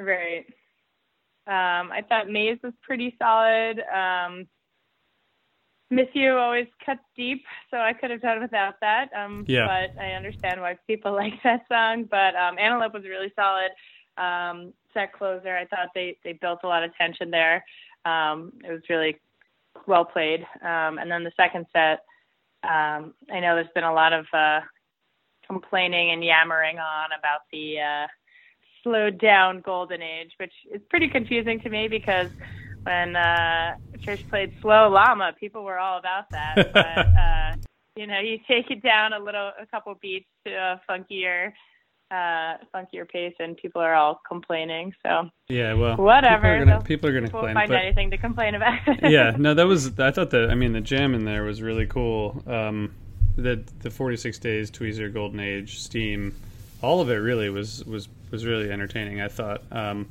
Right. 0.00 0.44
Um, 1.46 1.90
I 1.90 2.04
thought 2.08 2.28
Maze 2.28 2.58
was 2.62 2.72
pretty 2.82 3.16
solid. 3.18 3.80
Um, 3.80 4.46
Miss 5.90 6.08
You 6.14 6.38
always 6.38 6.68
cuts 6.84 7.02
deep, 7.16 7.44
so 7.70 7.76
I 7.76 7.92
could 7.92 8.10
have 8.10 8.22
done 8.22 8.40
without 8.40 8.74
that. 8.80 9.10
Um, 9.14 9.44
Yeah. 9.46 9.66
But 9.66 10.02
I 10.02 10.12
understand 10.12 10.60
why 10.60 10.78
people 10.86 11.12
like 11.22 11.34
that 11.44 11.64
song. 11.70 12.04
But 12.10 12.34
um, 12.34 12.58
Antelope 12.58 12.94
was 12.94 13.04
really 13.04 13.32
solid. 13.36 13.70
Um, 14.16 14.72
set 14.94 15.12
closer, 15.12 15.56
I 15.56 15.66
thought 15.66 15.88
they, 15.94 16.18
they 16.22 16.34
built 16.34 16.60
a 16.64 16.68
lot 16.68 16.82
of 16.82 16.94
tension 16.96 17.30
there. 17.30 17.64
Um, 18.04 18.52
it 18.64 18.70
was 18.70 18.82
really 18.88 19.18
well 19.86 20.04
played. 20.04 20.46
Um, 20.62 20.98
and 20.98 21.10
then 21.10 21.24
the 21.24 21.32
second 21.36 21.66
set, 21.72 22.00
um, 22.62 23.14
I 23.32 23.40
know 23.40 23.54
there's 23.54 23.66
been 23.74 23.84
a 23.84 23.92
lot 23.92 24.12
of 24.12 24.26
uh, 24.32 24.60
complaining 25.46 26.10
and 26.10 26.24
yammering 26.24 26.78
on 26.78 27.06
about 27.18 27.40
the 27.50 27.80
uh, 27.80 28.06
slowed 28.82 29.18
down 29.18 29.60
golden 29.60 30.02
age, 30.02 30.32
which 30.38 30.52
is 30.72 30.80
pretty 30.90 31.08
confusing 31.08 31.60
to 31.60 31.68
me 31.68 31.88
because 31.88 32.28
when 32.84 33.16
uh, 33.16 33.76
Trish 33.98 34.28
played 34.28 34.52
Slow 34.60 34.88
Llama, 34.88 35.32
people 35.38 35.64
were 35.64 35.78
all 35.78 35.98
about 35.98 36.30
that. 36.30 36.72
But 36.72 36.98
uh, 36.98 37.56
you 37.96 38.06
know, 38.06 38.20
you 38.20 38.38
take 38.48 38.70
it 38.70 38.82
down 38.82 39.12
a 39.12 39.18
little, 39.18 39.52
a 39.60 39.66
couple 39.66 39.94
beats 40.00 40.26
to 40.46 40.52
a 40.52 40.80
funkier, 40.88 41.52
uh, 42.10 42.56
funkier 42.74 43.08
pace, 43.08 43.34
and 43.38 43.56
people 43.56 43.82
are 43.82 43.94
all 43.94 44.20
complaining. 44.26 44.92
So 45.02 45.28
Yeah, 45.48 45.74
well, 45.74 45.96
Whatever, 45.96 46.36
People 46.36 46.48
are 46.48 46.64
gonna, 46.64 46.82
people 46.82 47.10
are 47.10 47.12
gonna 47.12 47.30
we'll 47.32 47.42
complain, 47.42 47.54
find 47.54 47.68
but 47.68 47.78
anything 47.78 48.10
to 48.10 48.18
complain 48.18 48.54
about. 48.54 48.78
yeah, 49.10 49.34
no, 49.36 49.54
that 49.54 49.66
was. 49.66 49.98
I 49.98 50.10
thought 50.10 50.30
that. 50.30 50.50
I 50.50 50.54
mean, 50.54 50.72
the 50.72 50.80
jam 50.80 51.14
in 51.14 51.24
there 51.24 51.44
was 51.44 51.60
really 51.60 51.86
cool. 51.86 52.42
Um, 52.46 52.94
the 53.36 53.62
the 53.80 53.90
46 53.90 54.38
days 54.38 54.70
Tweezer 54.70 55.12
Golden 55.12 55.40
Age 55.40 55.80
Steam, 55.80 56.34
all 56.82 57.00
of 57.00 57.10
it 57.10 57.16
really 57.16 57.48
was 57.50 57.84
was 57.84 58.08
was 58.30 58.44
really 58.44 58.70
entertaining. 58.70 59.20
I 59.20 59.28
thought. 59.28 59.62
Um, 59.70 60.08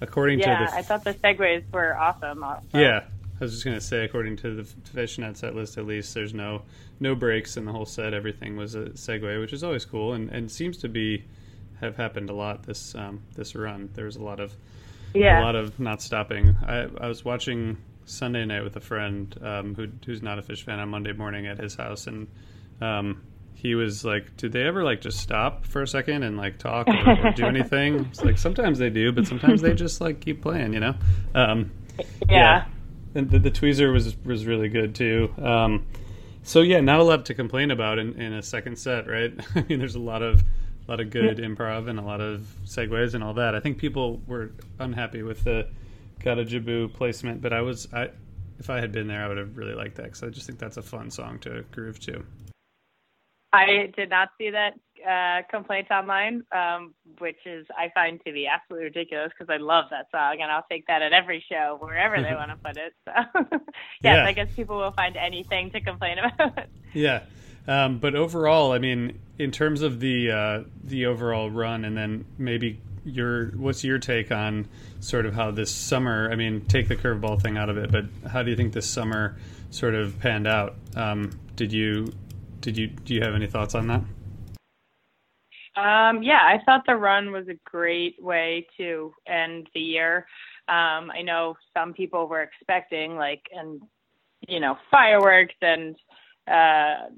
according 0.00 0.38
yeah, 0.40 0.58
to 0.58 0.64
yeah, 0.64 0.70
I 0.74 0.82
thought 0.82 1.04
the 1.04 1.14
segues 1.14 1.64
were 1.72 1.96
awesome. 1.96 2.42
Also. 2.42 2.62
yeah, 2.74 3.04
I 3.40 3.44
was 3.44 3.52
just 3.52 3.64
gonna 3.64 3.80
say, 3.80 4.04
according 4.04 4.36
to 4.38 4.54
the 4.54 4.62
Phish.net 4.62 5.36
set 5.36 5.54
list, 5.54 5.78
at 5.78 5.86
least 5.86 6.14
there's 6.14 6.34
no 6.34 6.62
no 7.00 7.14
breaks 7.14 7.56
in 7.56 7.64
the 7.64 7.72
whole 7.72 7.86
set. 7.86 8.14
Everything 8.14 8.56
was 8.56 8.74
a 8.74 8.86
segue, 8.90 9.40
which 9.40 9.52
is 9.52 9.62
always 9.64 9.84
cool, 9.84 10.12
and 10.12 10.30
and 10.30 10.50
seems 10.50 10.76
to 10.78 10.88
be 10.88 11.24
have 11.80 11.96
happened 11.96 12.30
a 12.30 12.34
lot 12.34 12.64
this 12.64 12.94
um, 12.94 13.22
this 13.34 13.54
run. 13.54 13.90
There 13.94 14.06
was 14.06 14.16
a 14.16 14.22
lot 14.22 14.40
of 14.40 14.54
yeah. 15.14 15.40
a 15.40 15.44
lot 15.44 15.54
of 15.54 15.78
not 15.78 16.02
stopping. 16.02 16.56
I, 16.66 16.88
I 17.00 17.08
was 17.08 17.24
watching 17.24 17.76
Sunday 18.04 18.44
night 18.44 18.64
with 18.64 18.76
a 18.76 18.80
friend 18.80 19.36
um, 19.42 19.74
who 19.74 19.88
who's 20.04 20.22
not 20.22 20.38
a 20.38 20.42
Phish 20.42 20.64
fan 20.64 20.78
on 20.78 20.88
Monday 20.88 21.12
morning 21.12 21.46
at 21.46 21.58
his 21.58 21.74
house, 21.74 22.06
and 22.06 22.26
um, 22.80 23.22
he 23.60 23.74
was 23.74 24.04
like, 24.04 24.36
"Did 24.36 24.52
they 24.52 24.62
ever 24.62 24.84
like 24.84 25.00
just 25.00 25.18
stop 25.18 25.66
for 25.66 25.82
a 25.82 25.86
second 25.86 26.22
and 26.22 26.36
like 26.36 26.58
talk 26.58 26.86
or, 26.86 27.26
or 27.26 27.32
do 27.32 27.44
anything?" 27.54 28.04
It's 28.06 28.22
like 28.22 28.38
sometimes 28.38 28.78
they 28.78 28.88
do, 28.88 29.10
but 29.10 29.26
sometimes 29.26 29.62
they 29.62 29.74
just 29.74 30.00
like 30.00 30.20
keep 30.20 30.42
playing, 30.42 30.74
you 30.74 30.80
know. 30.80 30.94
Um, 31.34 31.72
yeah. 32.28 32.66
and 33.16 33.28
the, 33.28 33.40
the 33.40 33.50
tweezer 33.50 33.92
was 33.92 34.16
was 34.24 34.46
really 34.46 34.68
good 34.68 34.94
too. 34.94 35.34
Um, 35.42 35.86
so 36.44 36.60
yeah, 36.60 36.80
not 36.80 37.00
a 37.00 37.02
lot 37.02 37.26
to 37.26 37.34
complain 37.34 37.72
about 37.72 37.98
in, 37.98 38.12
in 38.20 38.32
a 38.32 38.42
second 38.42 38.78
set, 38.78 39.08
right? 39.08 39.34
I 39.56 39.64
mean, 39.68 39.80
there's 39.80 39.96
a 39.96 40.00
lot 40.00 40.22
of 40.22 40.40
a 40.86 40.90
lot 40.90 41.00
of 41.00 41.10
good 41.10 41.38
improv 41.38 41.88
and 41.88 41.98
a 41.98 42.02
lot 42.02 42.20
of 42.20 42.46
segues 42.64 43.14
and 43.14 43.24
all 43.24 43.34
that. 43.34 43.56
I 43.56 43.60
think 43.60 43.78
people 43.78 44.22
were 44.28 44.52
unhappy 44.78 45.22
with 45.24 45.42
the 45.42 45.66
Gotta 46.20 46.88
placement, 46.94 47.42
but 47.42 47.52
I 47.52 47.62
was 47.62 47.92
I 47.92 48.10
if 48.60 48.70
I 48.70 48.78
had 48.78 48.92
been 48.92 49.08
there, 49.08 49.24
I 49.24 49.28
would 49.28 49.38
have 49.38 49.56
really 49.56 49.74
liked 49.74 49.96
that 49.96 50.04
because 50.04 50.22
I 50.22 50.28
just 50.28 50.46
think 50.46 50.60
that's 50.60 50.76
a 50.76 50.82
fun 50.82 51.10
song 51.10 51.40
to 51.40 51.64
groove 51.72 51.98
to. 52.00 52.24
I 53.52 53.90
did 53.96 54.10
not 54.10 54.28
see 54.38 54.50
that 54.50 54.74
uh, 55.06 55.42
complaint 55.50 55.90
online, 55.90 56.42
um, 56.52 56.94
which 57.18 57.38
is 57.46 57.66
I 57.76 57.90
find 57.94 58.20
to 58.26 58.32
be 58.32 58.46
absolutely 58.46 58.84
ridiculous 58.84 59.30
because 59.38 59.52
I 59.52 59.56
love 59.58 59.86
that 59.90 60.08
song 60.10 60.38
and 60.42 60.50
I'll 60.50 60.66
take 60.70 60.86
that 60.86 61.02
at 61.02 61.12
every 61.12 61.44
show 61.50 61.78
wherever 61.80 62.20
they 62.20 62.34
want 62.34 62.50
to 62.50 62.56
put 62.56 62.76
it. 62.76 62.94
So 63.06 63.12
yes, 64.02 64.16
Yeah. 64.16 64.24
I 64.26 64.32
guess 64.32 64.48
people 64.54 64.76
will 64.76 64.92
find 64.92 65.16
anything 65.16 65.70
to 65.70 65.80
complain 65.80 66.18
about. 66.18 66.66
Yeah. 66.92 67.22
Um, 67.66 67.98
but 67.98 68.14
overall, 68.14 68.72
I 68.72 68.78
mean, 68.78 69.18
in 69.38 69.50
terms 69.50 69.82
of 69.82 70.00
the 70.00 70.30
uh, 70.30 70.62
the 70.82 71.06
overall 71.06 71.50
run, 71.50 71.84
and 71.84 71.94
then 71.96 72.24
maybe 72.38 72.80
your 73.04 73.48
what's 73.50 73.84
your 73.84 73.98
take 73.98 74.32
on 74.32 74.66
sort 75.00 75.26
of 75.26 75.34
how 75.34 75.50
this 75.50 75.70
summer? 75.70 76.30
I 76.32 76.34
mean, 76.34 76.62
take 76.62 76.88
the 76.88 76.96
curveball 76.96 77.42
thing 77.42 77.58
out 77.58 77.68
of 77.68 77.76
it, 77.76 77.92
but 77.92 78.06
how 78.30 78.42
do 78.42 78.50
you 78.50 78.56
think 78.56 78.72
this 78.72 78.88
summer 78.88 79.36
sort 79.70 79.94
of 79.94 80.18
panned 80.18 80.46
out? 80.46 80.76
Um, 80.96 81.30
did 81.56 81.72
you 81.72 82.12
did 82.60 82.76
you 82.76 82.88
do 82.88 83.14
you 83.14 83.22
have 83.22 83.34
any 83.34 83.46
thoughts 83.46 83.74
on 83.74 83.86
that? 83.88 84.02
Um, 85.76 86.22
yeah, 86.22 86.40
I 86.42 86.60
thought 86.66 86.84
the 86.86 86.96
run 86.96 87.30
was 87.30 87.46
a 87.48 87.58
great 87.64 88.20
way 88.20 88.66
to 88.78 89.12
end 89.26 89.68
the 89.74 89.80
year. 89.80 90.26
Um, 90.68 91.10
I 91.10 91.22
know 91.22 91.56
some 91.72 91.92
people 91.92 92.26
were 92.26 92.42
expecting 92.42 93.16
like 93.16 93.42
and 93.52 93.80
you 94.48 94.60
know 94.60 94.76
fireworks 94.90 95.54
and 95.62 95.96
uh, 96.48 97.08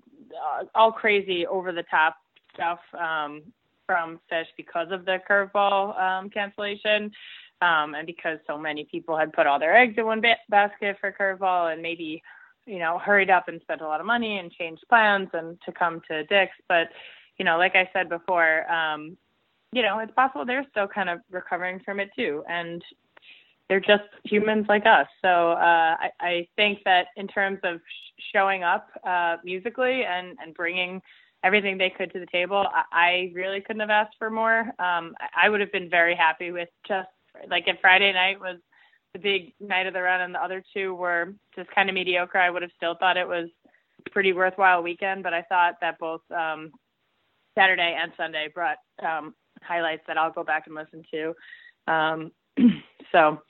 all 0.75 0.93
crazy 0.93 1.47
over 1.47 1.73
the 1.73 1.85
top 1.85 2.17
stuff 2.55 2.81
um, 2.99 3.43
from 3.87 4.21
Phish 4.31 4.47
because 4.57 4.89
of 4.91 5.05
the 5.05 5.19
curveball 5.29 6.01
um, 6.01 6.31
cancellation. 6.31 7.11
Um, 7.63 7.95
and 7.95 8.07
because 8.07 8.39
so 8.47 8.57
many 8.57 8.85
people 8.91 9.19
had 9.19 9.33
put 9.35 9.47
all 9.47 9.59
their 9.59 9.77
eggs 9.77 9.95
in 9.99 10.07
one 10.07 10.23
ba- 10.23 10.37
basket 10.49 10.97
for 10.99 11.13
curveball 11.13 11.73
and 11.73 11.83
maybe, 11.83 12.23
you 12.71 12.79
know, 12.79 12.99
hurried 12.99 13.31
up 13.31 13.49
and 13.49 13.61
spent 13.63 13.81
a 13.81 13.87
lot 13.87 14.01
of 14.01 14.07
money 14.07 14.39
and 14.39 14.53
changed 14.53 14.85
plans 14.89 15.29
and 15.33 15.59
to 15.67 15.73
come 15.73 16.01
to 16.09 16.25
Dick's. 16.25 16.57
But, 16.69 16.89
you 17.37 17.45
know, 17.45 17.59
like 17.59 17.75
I 17.75 17.91
said 17.93 18.09
before, 18.09 18.71
um, 18.71 19.17
you 19.73 19.83
know, 19.83 19.99
it's 19.99 20.13
possible 20.15 20.45
they're 20.47 20.67
still 20.71 20.87
kind 20.87 21.11
of 21.11 21.19
recovering 21.31 21.81
from 21.81 21.99
it 21.99 22.11
too. 22.15 22.45
And 22.49 22.81
they're 23.69 23.81
just 23.81 24.05
humans 24.25 24.67
like 24.69 24.87
us. 24.87 25.09
So 25.21 25.53
uh, 25.53 25.97
I, 25.99 26.11
I 26.21 26.49
think 26.55 26.79
that 26.85 27.07
in 27.17 27.27
terms 27.27 27.59
of 27.65 27.79
sh- 27.79 28.23
showing 28.33 28.63
up 28.63 28.89
uh, 29.05 29.37
musically 29.45 30.05
and, 30.05 30.37
and 30.41 30.55
bringing 30.55 31.03
everything 31.43 31.79
they 31.79 31.91
could 31.91 32.13
to 32.13 32.21
the 32.21 32.27
table. 32.27 32.67
I, 32.73 32.85
I 32.93 33.33
really 33.35 33.61
couldn't 33.61 33.81
have 33.81 33.91
asked 33.91 34.17
for 34.19 34.31
more. 34.31 34.61
Um, 34.79 35.15
I 35.35 35.49
would 35.49 35.61
have 35.61 35.73
been 35.73 35.91
very 35.91 36.15
happy 36.15 36.53
with 36.53 36.69
just 36.87 37.09
like 37.49 37.65
if 37.67 37.79
Friday 37.81 38.13
night 38.13 38.39
was 38.39 38.59
the 39.13 39.19
big 39.19 39.53
night 39.61 39.87
of 39.87 39.95
the 39.95 40.03
run 40.03 40.21
and 40.21 40.35
the 40.35 40.43
other 40.43 40.63
two 40.75 40.95
were 40.95 41.35
just 41.57 41.71
kind 41.75 41.89
of 41.89 41.95
mediocre, 41.95 42.39
I 42.39 42.51
would 42.51 42.63
have 42.63 42.71
still 42.77 42.95
thought 42.95 43.17
it 43.17 43.27
was 43.27 43.49
a 44.07 44.11
pretty 44.11 44.33
worthwhile 44.33 44.83
weekend. 44.83 45.23
But 45.23 45.35
I 45.35 45.43
thought 45.43 45.75
that 45.81 45.99
both 45.99 46.23
um, 46.31 46.71
Saturday 47.57 47.97
and 48.01 48.13
Sunday 48.17 48.49
brought 48.55 48.79
um, 49.05 49.35
highlights 49.63 50.03
that 50.07 50.17
I'll 50.17 50.33
go 50.33 50.45
back 50.45 50.67
and 50.67 50.75
listen 50.75 51.03
to. 51.13 51.93
Um, 51.93 52.33
so 53.13 53.41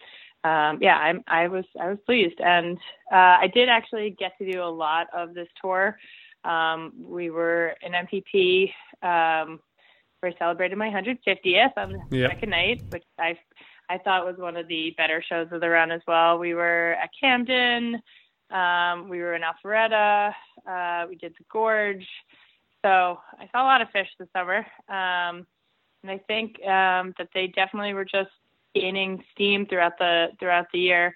um, 0.44 0.78
yeah, 0.80 0.96
I'm, 0.96 1.22
I 1.28 1.48
was 1.48 1.64
I 1.80 1.88
was 1.88 1.98
pleased, 2.06 2.40
and 2.40 2.78
uh, 3.12 3.36
I 3.40 3.50
did 3.52 3.68
actually 3.68 4.16
get 4.18 4.32
to 4.38 4.50
do 4.50 4.62
a 4.62 4.64
lot 4.64 5.08
of 5.14 5.34
this 5.34 5.48
tour. 5.60 5.98
Um, 6.44 6.92
we 6.98 7.30
were 7.30 7.74
in 7.82 7.92
MPP. 7.92 8.72
Um, 9.02 9.60
where 10.20 10.32
I 10.32 10.38
celebrated 10.38 10.76
my 10.76 10.88
150th 10.88 11.72
on 11.78 11.92
the 12.10 12.18
yep. 12.18 12.30
second 12.30 12.50
night, 12.50 12.82
which 12.90 13.04
I 13.18 13.38
I 13.90 13.98
thought 13.98 14.24
was 14.24 14.36
one 14.38 14.56
of 14.56 14.68
the 14.68 14.94
better 14.96 15.22
shows 15.28 15.48
of 15.50 15.60
the 15.60 15.68
run 15.68 15.90
as 15.90 16.00
well. 16.06 16.38
We 16.38 16.54
were 16.54 16.96
at 17.02 17.10
Camden. 17.20 18.00
Um, 18.50 19.08
we 19.08 19.18
were 19.18 19.34
in 19.34 19.42
Alpharetta. 19.42 20.32
Uh, 20.64 21.06
we 21.08 21.16
did 21.16 21.34
the 21.36 21.44
Gorge. 21.50 22.06
So 22.82 23.18
I 23.38 23.48
saw 23.50 23.62
a 23.62 23.64
lot 23.64 23.82
of 23.82 23.88
Phish 23.88 24.06
this 24.18 24.28
summer. 24.32 24.58
Um, 24.88 25.44
and 26.02 26.10
I 26.10 26.18
think 26.28 26.64
um, 26.64 27.14
that 27.18 27.30
they 27.34 27.48
definitely 27.48 27.92
were 27.92 28.04
just 28.04 28.30
gaining 28.76 29.24
steam 29.32 29.66
throughout 29.66 29.98
the 29.98 30.28
throughout 30.38 30.66
the 30.72 30.78
year. 30.78 31.06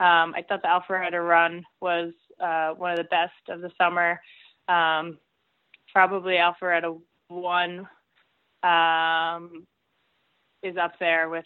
Um, 0.00 0.34
I 0.34 0.44
thought 0.48 0.62
the 0.62 0.68
Alpharetta 0.68 1.26
run 1.26 1.64
was 1.80 2.12
uh, 2.40 2.70
one 2.70 2.90
of 2.90 2.96
the 2.96 3.04
best 3.04 3.32
of 3.48 3.60
the 3.60 3.70
summer. 3.78 4.20
Um, 4.66 5.18
probably 5.92 6.34
Alpharetta 6.34 7.00
one 7.28 7.88
um, 8.64 9.66
is 10.64 10.76
up 10.76 10.98
there 10.98 11.28
with 11.28 11.44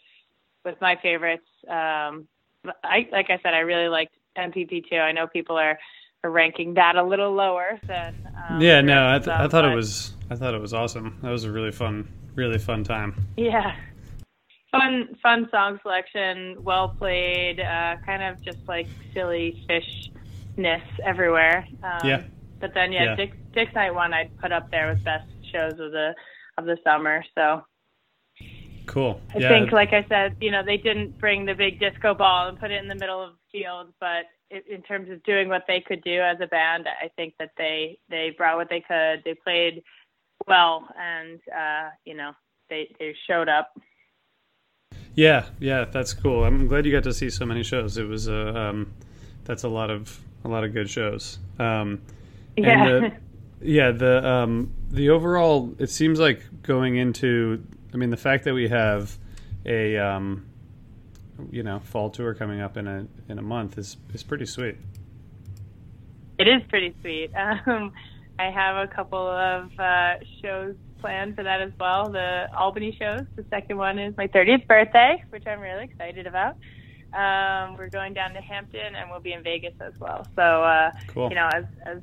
with 0.64 0.80
my 0.80 0.96
favorites. 1.02 1.46
Um, 1.68 2.28
I 2.84 3.08
like 3.12 3.30
I 3.30 3.38
said, 3.42 3.54
I 3.54 3.60
really 3.60 3.88
liked 3.88 4.14
MPP 4.36 4.88
too. 4.88 4.96
I 4.96 5.12
know 5.12 5.26
people 5.26 5.56
are, 5.56 5.78
are 6.24 6.30
ranking 6.30 6.74
that 6.74 6.96
a 6.96 7.02
little 7.02 7.32
lower 7.32 7.78
than. 7.86 8.28
Um, 8.48 8.60
yeah, 8.60 8.80
no, 8.80 9.14
I, 9.14 9.18
th- 9.18 9.28
I 9.28 9.48
thought 9.48 9.64
it 9.64 9.74
was 9.74 10.14
I 10.30 10.36
thought 10.36 10.54
it 10.54 10.60
was 10.60 10.74
awesome. 10.74 11.18
That 11.22 11.30
was 11.30 11.44
a 11.44 11.50
really 11.50 11.72
fun, 11.72 12.08
really 12.34 12.58
fun 12.58 12.84
time. 12.84 13.26
Yeah, 13.36 13.74
fun 14.70 15.16
fun 15.22 15.48
song 15.50 15.78
selection, 15.82 16.56
well 16.62 16.88
played, 16.88 17.60
uh, 17.60 17.96
kind 18.04 18.22
of 18.22 18.40
just 18.42 18.58
like 18.66 18.86
silly 19.14 19.64
fishness 19.68 20.82
everywhere. 21.04 21.66
Um, 21.82 22.00
yeah. 22.04 22.22
But 22.60 22.74
then 22.74 22.92
yeah, 22.92 23.04
yeah. 23.04 23.14
Dick, 23.14 23.52
Dick's 23.52 23.74
Night 23.74 23.94
One 23.94 24.12
I'd 24.12 24.36
put 24.38 24.52
up 24.52 24.70
there 24.70 24.88
with 24.92 25.04
best 25.04 25.28
shows 25.52 25.72
of 25.72 25.92
the 25.92 26.14
of 26.58 26.64
the 26.64 26.76
summer. 26.84 27.24
So 27.34 27.64
cool. 28.88 29.20
I 29.34 29.38
yeah. 29.38 29.48
think, 29.48 29.72
like 29.72 29.92
I 29.92 30.04
said, 30.08 30.36
you 30.40 30.50
know, 30.50 30.62
they 30.64 30.76
didn't 30.76 31.18
bring 31.18 31.46
the 31.46 31.54
big 31.54 31.78
disco 31.78 32.14
ball 32.14 32.48
and 32.48 32.58
put 32.58 32.70
it 32.70 32.82
in 32.82 32.88
the 32.88 32.94
middle 32.94 33.22
of 33.22 33.32
the 33.32 33.58
field, 33.58 33.92
but 34.00 34.24
in 34.50 34.82
terms 34.82 35.10
of 35.10 35.22
doing 35.22 35.48
what 35.48 35.64
they 35.68 35.80
could 35.80 36.02
do 36.02 36.20
as 36.20 36.38
a 36.40 36.46
band, 36.46 36.86
I 36.88 37.08
think 37.16 37.34
that 37.38 37.50
they 37.56 37.98
they 38.08 38.34
brought 38.36 38.56
what 38.56 38.68
they 38.70 38.80
could. 38.80 39.22
They 39.24 39.34
played 39.44 39.82
well, 40.46 40.88
and 40.98 41.38
uh, 41.54 41.90
you 42.04 42.14
know, 42.16 42.32
they 42.70 42.94
they 42.98 43.14
showed 43.28 43.48
up. 43.48 43.78
Yeah, 45.14 45.46
yeah, 45.58 45.84
that's 45.84 46.14
cool. 46.14 46.44
I'm 46.44 46.66
glad 46.66 46.86
you 46.86 46.92
got 46.92 47.04
to 47.04 47.12
see 47.12 47.30
so 47.30 47.44
many 47.44 47.62
shows. 47.62 47.98
It 47.98 48.08
was 48.08 48.28
a 48.28 48.56
uh, 48.56 48.70
um, 48.70 48.92
that's 49.44 49.64
a 49.64 49.68
lot 49.68 49.90
of 49.90 50.18
a 50.44 50.48
lot 50.48 50.64
of 50.64 50.72
good 50.72 50.88
shows. 50.88 51.38
Um, 51.58 52.00
yeah. 52.56 52.84
The, 52.84 53.12
yeah, 53.60 53.90
the 53.90 54.26
um, 54.26 54.72
the 54.90 55.10
overall 55.10 55.74
it 55.78 55.90
seems 55.90 56.20
like 56.20 56.42
going 56.62 56.96
into 56.96 57.64
I 57.92 57.96
mean 57.96 58.10
the 58.10 58.16
fact 58.16 58.44
that 58.44 58.54
we 58.54 58.68
have 58.68 59.16
a 59.64 59.96
um, 59.96 60.46
you 61.50 61.62
know 61.62 61.80
fall 61.80 62.10
tour 62.10 62.34
coming 62.34 62.60
up 62.60 62.76
in 62.76 62.86
a 62.86 63.06
in 63.28 63.38
a 63.38 63.42
month 63.42 63.78
is 63.78 63.96
is 64.12 64.22
pretty 64.22 64.46
sweet. 64.46 64.76
It 66.38 66.46
is 66.46 66.62
pretty 66.68 66.94
sweet. 67.00 67.32
Um, 67.66 67.92
I 68.40 68.50
have 68.50 68.76
a 68.76 68.86
couple 68.86 69.26
of 69.26 69.68
uh, 69.80 70.14
shows 70.40 70.76
planned 71.00 71.34
for 71.34 71.42
that 71.42 71.60
as 71.60 71.72
well. 71.78 72.08
The 72.08 72.46
Albany 72.56 72.96
shows. 72.98 73.26
The 73.34 73.44
second 73.50 73.78
one 73.78 73.98
is 73.98 74.16
my 74.16 74.28
30th 74.28 74.66
birthday, 74.68 75.24
which 75.30 75.44
I'm 75.46 75.60
really 75.60 75.84
excited 75.84 76.26
about. 76.26 76.56
Um, 77.12 77.76
we're 77.76 77.88
going 77.88 78.14
down 78.14 78.34
to 78.34 78.40
Hampton, 78.40 78.94
and 78.94 79.10
we'll 79.10 79.20
be 79.20 79.32
in 79.32 79.42
Vegas 79.42 79.74
as 79.80 79.94
well. 79.98 80.26
So, 80.36 80.42
uh, 80.42 80.92
cool. 81.08 81.30
you 81.30 81.34
know, 81.34 81.48
as 81.52 81.64
as 81.84 81.98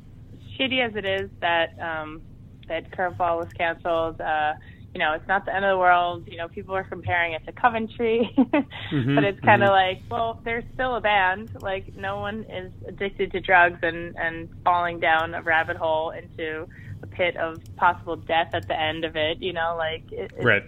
shitty 0.58 0.86
as 0.86 0.95
it 0.95 1.06
is 1.06 1.30
that 1.41 1.80
um, 1.80 2.21
that 2.67 2.91
Curveball 2.91 3.38
was 3.38 3.54
canceled, 3.54 4.19
uh, 4.19 4.54
you 4.95 4.99
know, 4.99 5.12
it's 5.12 5.27
not 5.27 5.43
the 5.43 5.53
end 5.53 5.65
of 5.65 5.71
the 5.71 5.77
world. 5.77 6.23
You 6.25 6.38
know, 6.38 6.47
people 6.47 6.73
are 6.73 6.86
comparing 6.86 7.34
it 7.34 7.45
to 7.45 7.51
Coventry, 7.51 8.34
mm-hmm, 8.38 9.15
but 9.15 9.25
it's 9.25 9.39
kind 9.41 9.62
of 9.62 9.67
mm-hmm. 9.69 9.99
like, 9.99 10.01
well, 10.10 10.39
there's 10.45 10.63
still 10.73 10.95
a 10.95 11.01
band. 11.01 11.51
Like, 11.62 11.93
no 11.97 12.19
one 12.19 12.45
is 12.45 12.71
addicted 12.88 13.34
to 13.34 13.41
drugs 13.41 13.79
and 13.84 14.15
and 14.15 14.47
falling 14.63 15.01
down 15.01 15.34
a 15.34 15.41
rabbit 15.41 15.75
hole 15.75 16.12
into 16.12 16.65
a 17.03 17.08
pit 17.08 17.36
of 17.36 17.58
possible 17.75 18.15
death 18.15 18.51
at 18.53 18.69
the 18.69 18.79
end 18.79 19.03
of 19.03 19.17
it. 19.17 19.41
You 19.41 19.51
know, 19.51 19.75
like, 19.77 20.10
it, 20.13 20.31
right. 20.41 20.63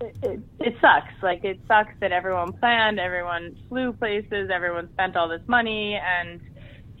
It, 0.00 0.16
it, 0.24 0.40
it 0.58 0.74
sucks. 0.80 1.12
Like 1.22 1.44
it 1.44 1.60
sucks 1.68 1.94
that 2.00 2.10
everyone 2.10 2.54
planned, 2.54 2.98
everyone 2.98 3.56
flew 3.68 3.92
places, 3.92 4.50
everyone 4.52 4.88
spent 4.94 5.16
all 5.16 5.28
this 5.28 5.46
money, 5.46 5.94
and 5.94 6.40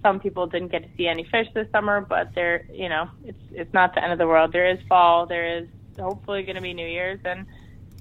some 0.00 0.20
people 0.20 0.46
didn't 0.46 0.70
get 0.70 0.84
to 0.84 0.88
see 0.96 1.08
any 1.08 1.24
Phish 1.24 1.52
this 1.54 1.66
summer, 1.72 2.00
but 2.00 2.28
there, 2.36 2.68
you 2.72 2.88
know, 2.88 3.08
it's 3.24 3.42
it's 3.50 3.74
not 3.74 3.96
the 3.96 4.04
end 4.04 4.12
of 4.12 4.18
the 4.20 4.28
world. 4.28 4.52
There 4.52 4.70
is 4.70 4.78
fall. 4.88 5.26
There 5.26 5.58
is 5.58 5.66
hopefully 6.02 6.42
going 6.42 6.56
to 6.56 6.62
be 6.62 6.74
New 6.74 6.86
Year's, 6.86 7.20
and 7.24 7.46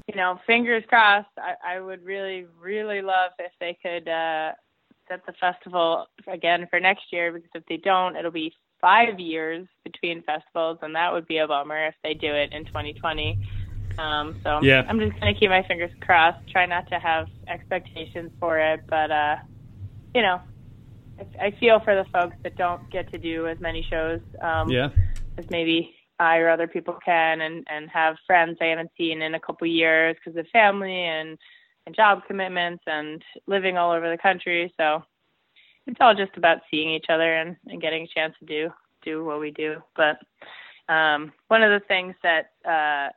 you 0.07 0.15
know, 0.15 0.39
fingers 0.45 0.83
crossed. 0.87 1.29
I, 1.37 1.75
I 1.75 1.79
would 1.79 2.03
really, 2.03 2.45
really 2.59 3.01
love 3.01 3.31
if 3.39 3.51
they 3.59 3.77
could 3.81 4.07
uh, 4.09 4.51
set 5.07 5.25
the 5.25 5.33
festival 5.39 6.07
again 6.27 6.67
for 6.69 6.79
next 6.79 7.03
year, 7.11 7.31
because 7.31 7.49
if 7.55 7.65
they 7.67 7.77
don't, 7.77 8.15
it'll 8.15 8.31
be 8.31 8.53
five 8.81 9.19
years 9.19 9.67
between 9.83 10.23
festivals, 10.23 10.79
and 10.81 10.95
that 10.95 11.13
would 11.13 11.27
be 11.27 11.37
a 11.37 11.47
bummer 11.47 11.87
if 11.87 11.95
they 12.03 12.13
do 12.13 12.33
it 12.33 12.51
in 12.51 12.65
2020. 12.65 13.39
Um, 13.97 14.39
so 14.43 14.59
yeah. 14.61 14.85
I'm 14.87 14.99
just 14.99 15.19
gonna 15.19 15.33
keep 15.33 15.49
my 15.49 15.63
fingers 15.67 15.91
crossed. 16.01 16.49
Try 16.49 16.65
not 16.65 16.89
to 16.89 16.99
have 16.99 17.27
expectations 17.47 18.31
for 18.39 18.59
it, 18.59 18.81
but 18.87 19.11
uh, 19.11 19.35
you 20.15 20.21
know, 20.21 20.41
I 21.39 21.51
feel 21.59 21.79
for 21.81 21.95
the 21.95 22.09
folks 22.11 22.35
that 22.43 22.55
don't 22.57 22.89
get 22.89 23.11
to 23.11 23.17
do 23.17 23.47
as 23.47 23.59
many 23.59 23.85
shows 23.89 24.21
um, 24.41 24.69
yeah. 24.69 24.89
as 25.37 25.45
maybe 25.49 25.93
I 26.21 26.37
or 26.37 26.49
other 26.49 26.67
people 26.67 26.97
can, 27.03 27.41
and 27.41 27.65
and 27.69 27.89
have 27.89 28.15
friends 28.27 28.57
I 28.61 28.65
haven't 28.65 28.91
seen 28.97 29.21
in 29.21 29.33
a 29.33 29.39
couple 29.39 29.67
years 29.67 30.15
because 30.15 30.37
of 30.37 30.47
family 30.49 31.05
and 31.05 31.37
and 31.87 31.95
job 31.95 32.21
commitments 32.27 32.83
and 32.85 33.23
living 33.47 33.75
all 33.75 33.91
over 33.91 34.09
the 34.09 34.21
country. 34.21 34.71
So 34.77 35.03
it's 35.87 35.97
all 35.99 36.13
just 36.13 36.37
about 36.37 36.59
seeing 36.69 36.91
each 36.91 37.07
other 37.09 37.33
and, 37.33 37.55
and 37.67 37.81
getting 37.81 38.03
a 38.03 38.07
chance 38.07 38.35
to 38.39 38.45
do 38.45 38.69
do 39.03 39.25
what 39.25 39.39
we 39.39 39.49
do. 39.49 39.81
But 39.95 40.19
um, 40.93 41.31
one 41.47 41.63
of 41.63 41.71
the 41.71 41.85
things 41.87 42.13
that 42.21 42.51
uh, 42.69 43.09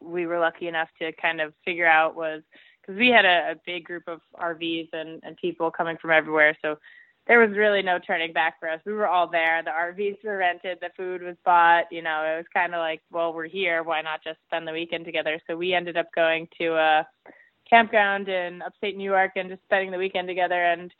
we 0.00 0.26
were 0.26 0.38
lucky 0.38 0.68
enough 0.68 0.88
to 1.00 1.10
kind 1.20 1.40
of 1.40 1.52
figure 1.64 1.88
out 1.88 2.14
was 2.14 2.42
because 2.80 2.96
we 2.96 3.08
had 3.08 3.24
a, 3.24 3.52
a 3.52 3.54
big 3.66 3.84
group 3.84 4.04
of 4.06 4.20
RVs 4.40 4.90
and, 4.92 5.20
and 5.24 5.36
people 5.38 5.72
coming 5.72 5.96
from 6.00 6.12
everywhere. 6.12 6.56
So 6.62 6.76
there 7.26 7.40
was 7.40 7.56
really 7.56 7.82
no 7.82 7.98
turning 7.98 8.32
back 8.32 8.60
for 8.60 8.68
us. 8.68 8.80
We 8.84 8.92
were 8.92 9.08
all 9.08 9.28
there. 9.28 9.62
The 9.62 9.70
RVs 9.70 10.22
were 10.22 10.36
rented. 10.36 10.78
The 10.80 10.90
food 10.96 11.22
was 11.22 11.36
bought. 11.44 11.84
You 11.90 12.02
know, 12.02 12.22
it 12.22 12.36
was 12.36 12.46
kind 12.52 12.74
of 12.74 12.80
like, 12.80 13.00
well, 13.10 13.32
we're 13.32 13.48
here. 13.48 13.82
Why 13.82 14.02
not 14.02 14.22
just 14.22 14.38
spend 14.46 14.68
the 14.68 14.72
weekend 14.72 15.06
together? 15.06 15.40
So 15.46 15.56
we 15.56 15.72
ended 15.72 15.96
up 15.96 16.06
going 16.14 16.48
to 16.60 16.74
a 16.74 17.06
campground 17.68 18.28
in 18.28 18.60
upstate 18.60 18.96
New 18.96 19.10
York 19.10 19.32
and 19.36 19.48
just 19.48 19.62
spending 19.62 19.90
the 19.90 19.98
weekend 19.98 20.28
together. 20.28 20.64
And 20.64 20.92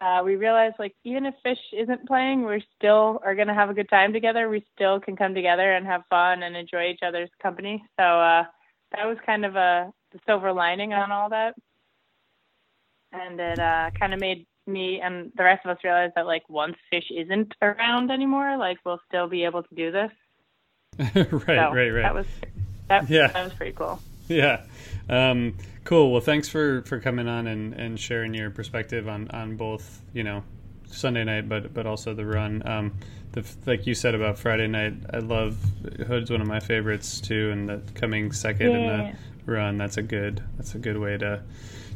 uh, 0.00 0.22
we 0.24 0.36
realized, 0.36 0.76
like, 0.78 0.94
even 1.04 1.26
if 1.26 1.34
Phish 1.44 1.56
isn't 1.72 2.06
playing, 2.06 2.46
we 2.46 2.64
still 2.78 3.20
are 3.22 3.34
going 3.34 3.48
to 3.48 3.54
have 3.54 3.68
a 3.68 3.74
good 3.74 3.90
time 3.90 4.14
together. 4.14 4.48
We 4.48 4.64
still 4.74 4.98
can 4.98 5.14
come 5.14 5.34
together 5.34 5.74
and 5.74 5.86
have 5.86 6.02
fun 6.08 6.42
and 6.42 6.56
enjoy 6.56 6.86
each 6.86 7.00
other's 7.06 7.30
company. 7.42 7.84
So 7.98 8.02
uh, 8.02 8.44
that 8.92 9.04
was 9.04 9.18
kind 9.26 9.44
of 9.44 9.56
a 9.56 9.92
silver 10.26 10.54
lining 10.54 10.94
on 10.94 11.12
all 11.12 11.28
that. 11.28 11.54
And 13.12 13.38
it 13.38 13.58
uh, 13.58 13.90
kind 13.98 14.14
of 14.14 14.20
made 14.20 14.46
me 14.66 15.00
and 15.02 15.32
the 15.36 15.44
rest 15.44 15.64
of 15.64 15.76
us 15.76 15.82
realize 15.84 16.10
that 16.16 16.26
like 16.26 16.48
once 16.48 16.76
Phish 16.92 17.10
isn't 17.10 17.54
around 17.62 18.10
anymore, 18.10 18.56
like 18.56 18.78
we'll 18.84 19.00
still 19.08 19.28
be 19.28 19.44
able 19.44 19.62
to 19.62 19.74
do 19.74 19.90
this. 19.90 20.10
right, 20.98 21.12
so 21.14 21.72
right, 21.72 21.90
right. 21.90 22.02
That 22.02 22.14
was 22.14 22.26
that, 22.88 23.10
yeah. 23.10 23.28
that 23.28 23.44
was 23.44 23.52
pretty 23.54 23.72
cool. 23.72 24.00
Yeah. 24.28 24.64
Um, 25.08 25.56
cool. 25.84 26.10
Well, 26.10 26.20
thanks 26.20 26.48
for, 26.48 26.82
for 26.82 27.00
coming 27.00 27.28
on 27.28 27.46
and, 27.46 27.74
and 27.74 27.98
sharing 27.98 28.34
your 28.34 28.50
perspective 28.50 29.08
on, 29.08 29.28
on 29.30 29.56
both, 29.56 30.02
you 30.12 30.24
know, 30.24 30.42
Sunday 30.90 31.24
night, 31.24 31.48
but 31.48 31.74
but 31.74 31.86
also 31.86 32.14
the 32.14 32.24
run. 32.24 32.62
Um, 32.66 32.94
the, 33.32 33.44
like 33.66 33.86
you 33.86 33.94
said 33.94 34.14
about 34.14 34.38
Friday 34.38 34.66
night, 34.66 34.94
I 35.12 35.18
love 35.18 35.56
Hood's 36.06 36.30
one 36.30 36.40
of 36.40 36.46
my 36.46 36.60
favorites 36.60 37.20
too, 37.20 37.50
and 37.50 37.68
the 37.68 37.82
coming 37.94 38.32
second 38.32 38.70
yeah. 38.70 38.76
in 38.76 38.86
the 39.44 39.52
run, 39.52 39.76
that's 39.76 39.96
a 39.96 40.02
good 40.02 40.42
that's 40.56 40.74
a 40.74 40.78
good 40.78 40.98
way 40.98 41.18
to 41.18 41.42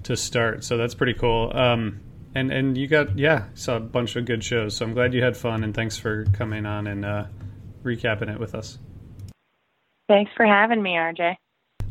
to 0.04 0.16
start. 0.16 0.64
So 0.64 0.76
that's 0.76 0.94
pretty 0.94 1.14
cool. 1.14 1.52
Um, 1.54 2.00
and 2.34 2.52
and 2.52 2.76
you 2.76 2.86
got 2.86 3.18
yeah 3.18 3.44
saw 3.54 3.76
a 3.76 3.80
bunch 3.80 4.16
of 4.16 4.24
good 4.24 4.42
shows 4.42 4.76
so 4.76 4.84
i'm 4.84 4.94
glad 4.94 5.12
you 5.12 5.22
had 5.22 5.36
fun 5.36 5.64
and 5.64 5.74
thanks 5.74 5.96
for 5.96 6.24
coming 6.32 6.66
on 6.66 6.86
and 6.86 7.04
uh, 7.04 7.24
recapping 7.82 8.32
it 8.32 8.38
with 8.38 8.54
us 8.54 8.78
thanks 10.08 10.30
for 10.36 10.46
having 10.46 10.82
me 10.82 10.92
rj 10.92 11.34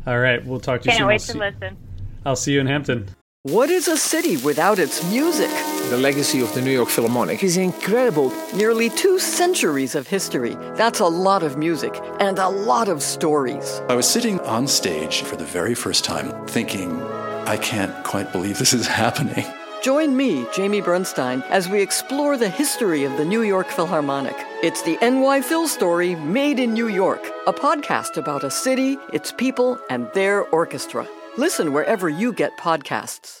all 0.06 0.18
right 0.18 0.44
we'll 0.46 0.60
talk 0.60 0.80
to 0.80 0.86
you 0.86 0.96
can't 0.96 0.98
soon 0.98 1.06
wait 1.06 1.14
I'll 1.14 1.18
to 1.18 1.32
see, 1.32 1.38
listen 1.38 1.76
i'll 2.24 2.36
see 2.36 2.52
you 2.52 2.60
in 2.60 2.66
hampton 2.66 3.08
What 3.44 3.70
is 3.70 3.88
a 3.88 3.96
city 3.96 4.36
without 4.36 4.78
its 4.78 5.02
music? 5.10 5.48
The 5.88 5.96
legacy 5.96 6.42
of 6.42 6.52
the 6.52 6.60
New 6.60 6.72
York 6.72 6.90
Philharmonic 6.90 7.42
is 7.42 7.56
incredible. 7.56 8.30
Nearly 8.54 8.90
two 8.90 9.18
centuries 9.18 9.94
of 9.94 10.06
history. 10.06 10.56
That's 10.76 11.00
a 11.00 11.06
lot 11.06 11.42
of 11.42 11.56
music 11.56 11.98
and 12.20 12.38
a 12.38 12.50
lot 12.50 12.88
of 12.90 13.02
stories. 13.02 13.80
I 13.88 13.94
was 13.94 14.06
sitting 14.06 14.40
on 14.40 14.66
stage 14.66 15.22
for 15.22 15.36
the 15.36 15.46
very 15.46 15.74
first 15.74 16.04
time 16.04 16.46
thinking, 16.48 17.00
I 17.48 17.56
can't 17.56 17.94
quite 18.04 18.30
believe 18.30 18.58
this 18.58 18.74
is 18.74 18.86
happening. 19.02 19.46
Join 19.82 20.14
me, 20.14 20.46
Jamie 20.52 20.82
Bernstein, 20.82 21.42
as 21.48 21.66
we 21.66 21.80
explore 21.80 22.36
the 22.36 22.50
history 22.50 23.04
of 23.04 23.16
the 23.16 23.24
New 23.24 23.40
York 23.40 23.66
Philharmonic. 23.68 24.36
It's 24.62 24.82
the 24.82 24.98
NY 25.00 25.40
Phil 25.40 25.66
story 25.68 26.16
made 26.16 26.58
in 26.58 26.74
New 26.74 26.88
York, 26.88 27.26
a 27.46 27.52
podcast 27.54 28.18
about 28.18 28.44
a 28.44 28.50
city, 28.50 28.98
its 29.14 29.32
people, 29.32 29.80
and 29.88 30.06
their 30.12 30.42
orchestra. 30.48 31.08
Listen 31.38 31.72
wherever 31.72 32.10
you 32.10 32.30
get 32.34 32.58
podcasts. 32.58 33.40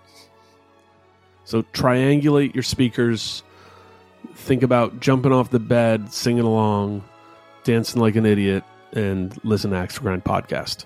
So 1.43 1.63
triangulate 1.63 2.53
your 2.53 2.63
speakers. 2.63 3.43
Think 4.35 4.63
about 4.63 4.99
jumping 4.99 5.31
off 5.31 5.49
the 5.49 5.59
bed, 5.59 6.13
singing 6.13 6.43
along, 6.43 7.03
dancing 7.63 8.01
like 8.01 8.15
an 8.15 8.25
idiot, 8.25 8.63
and 8.93 9.37
listen 9.43 9.71
to 9.71 9.77
Axe 9.77 9.99
Grind 9.99 10.23
podcast. 10.23 10.85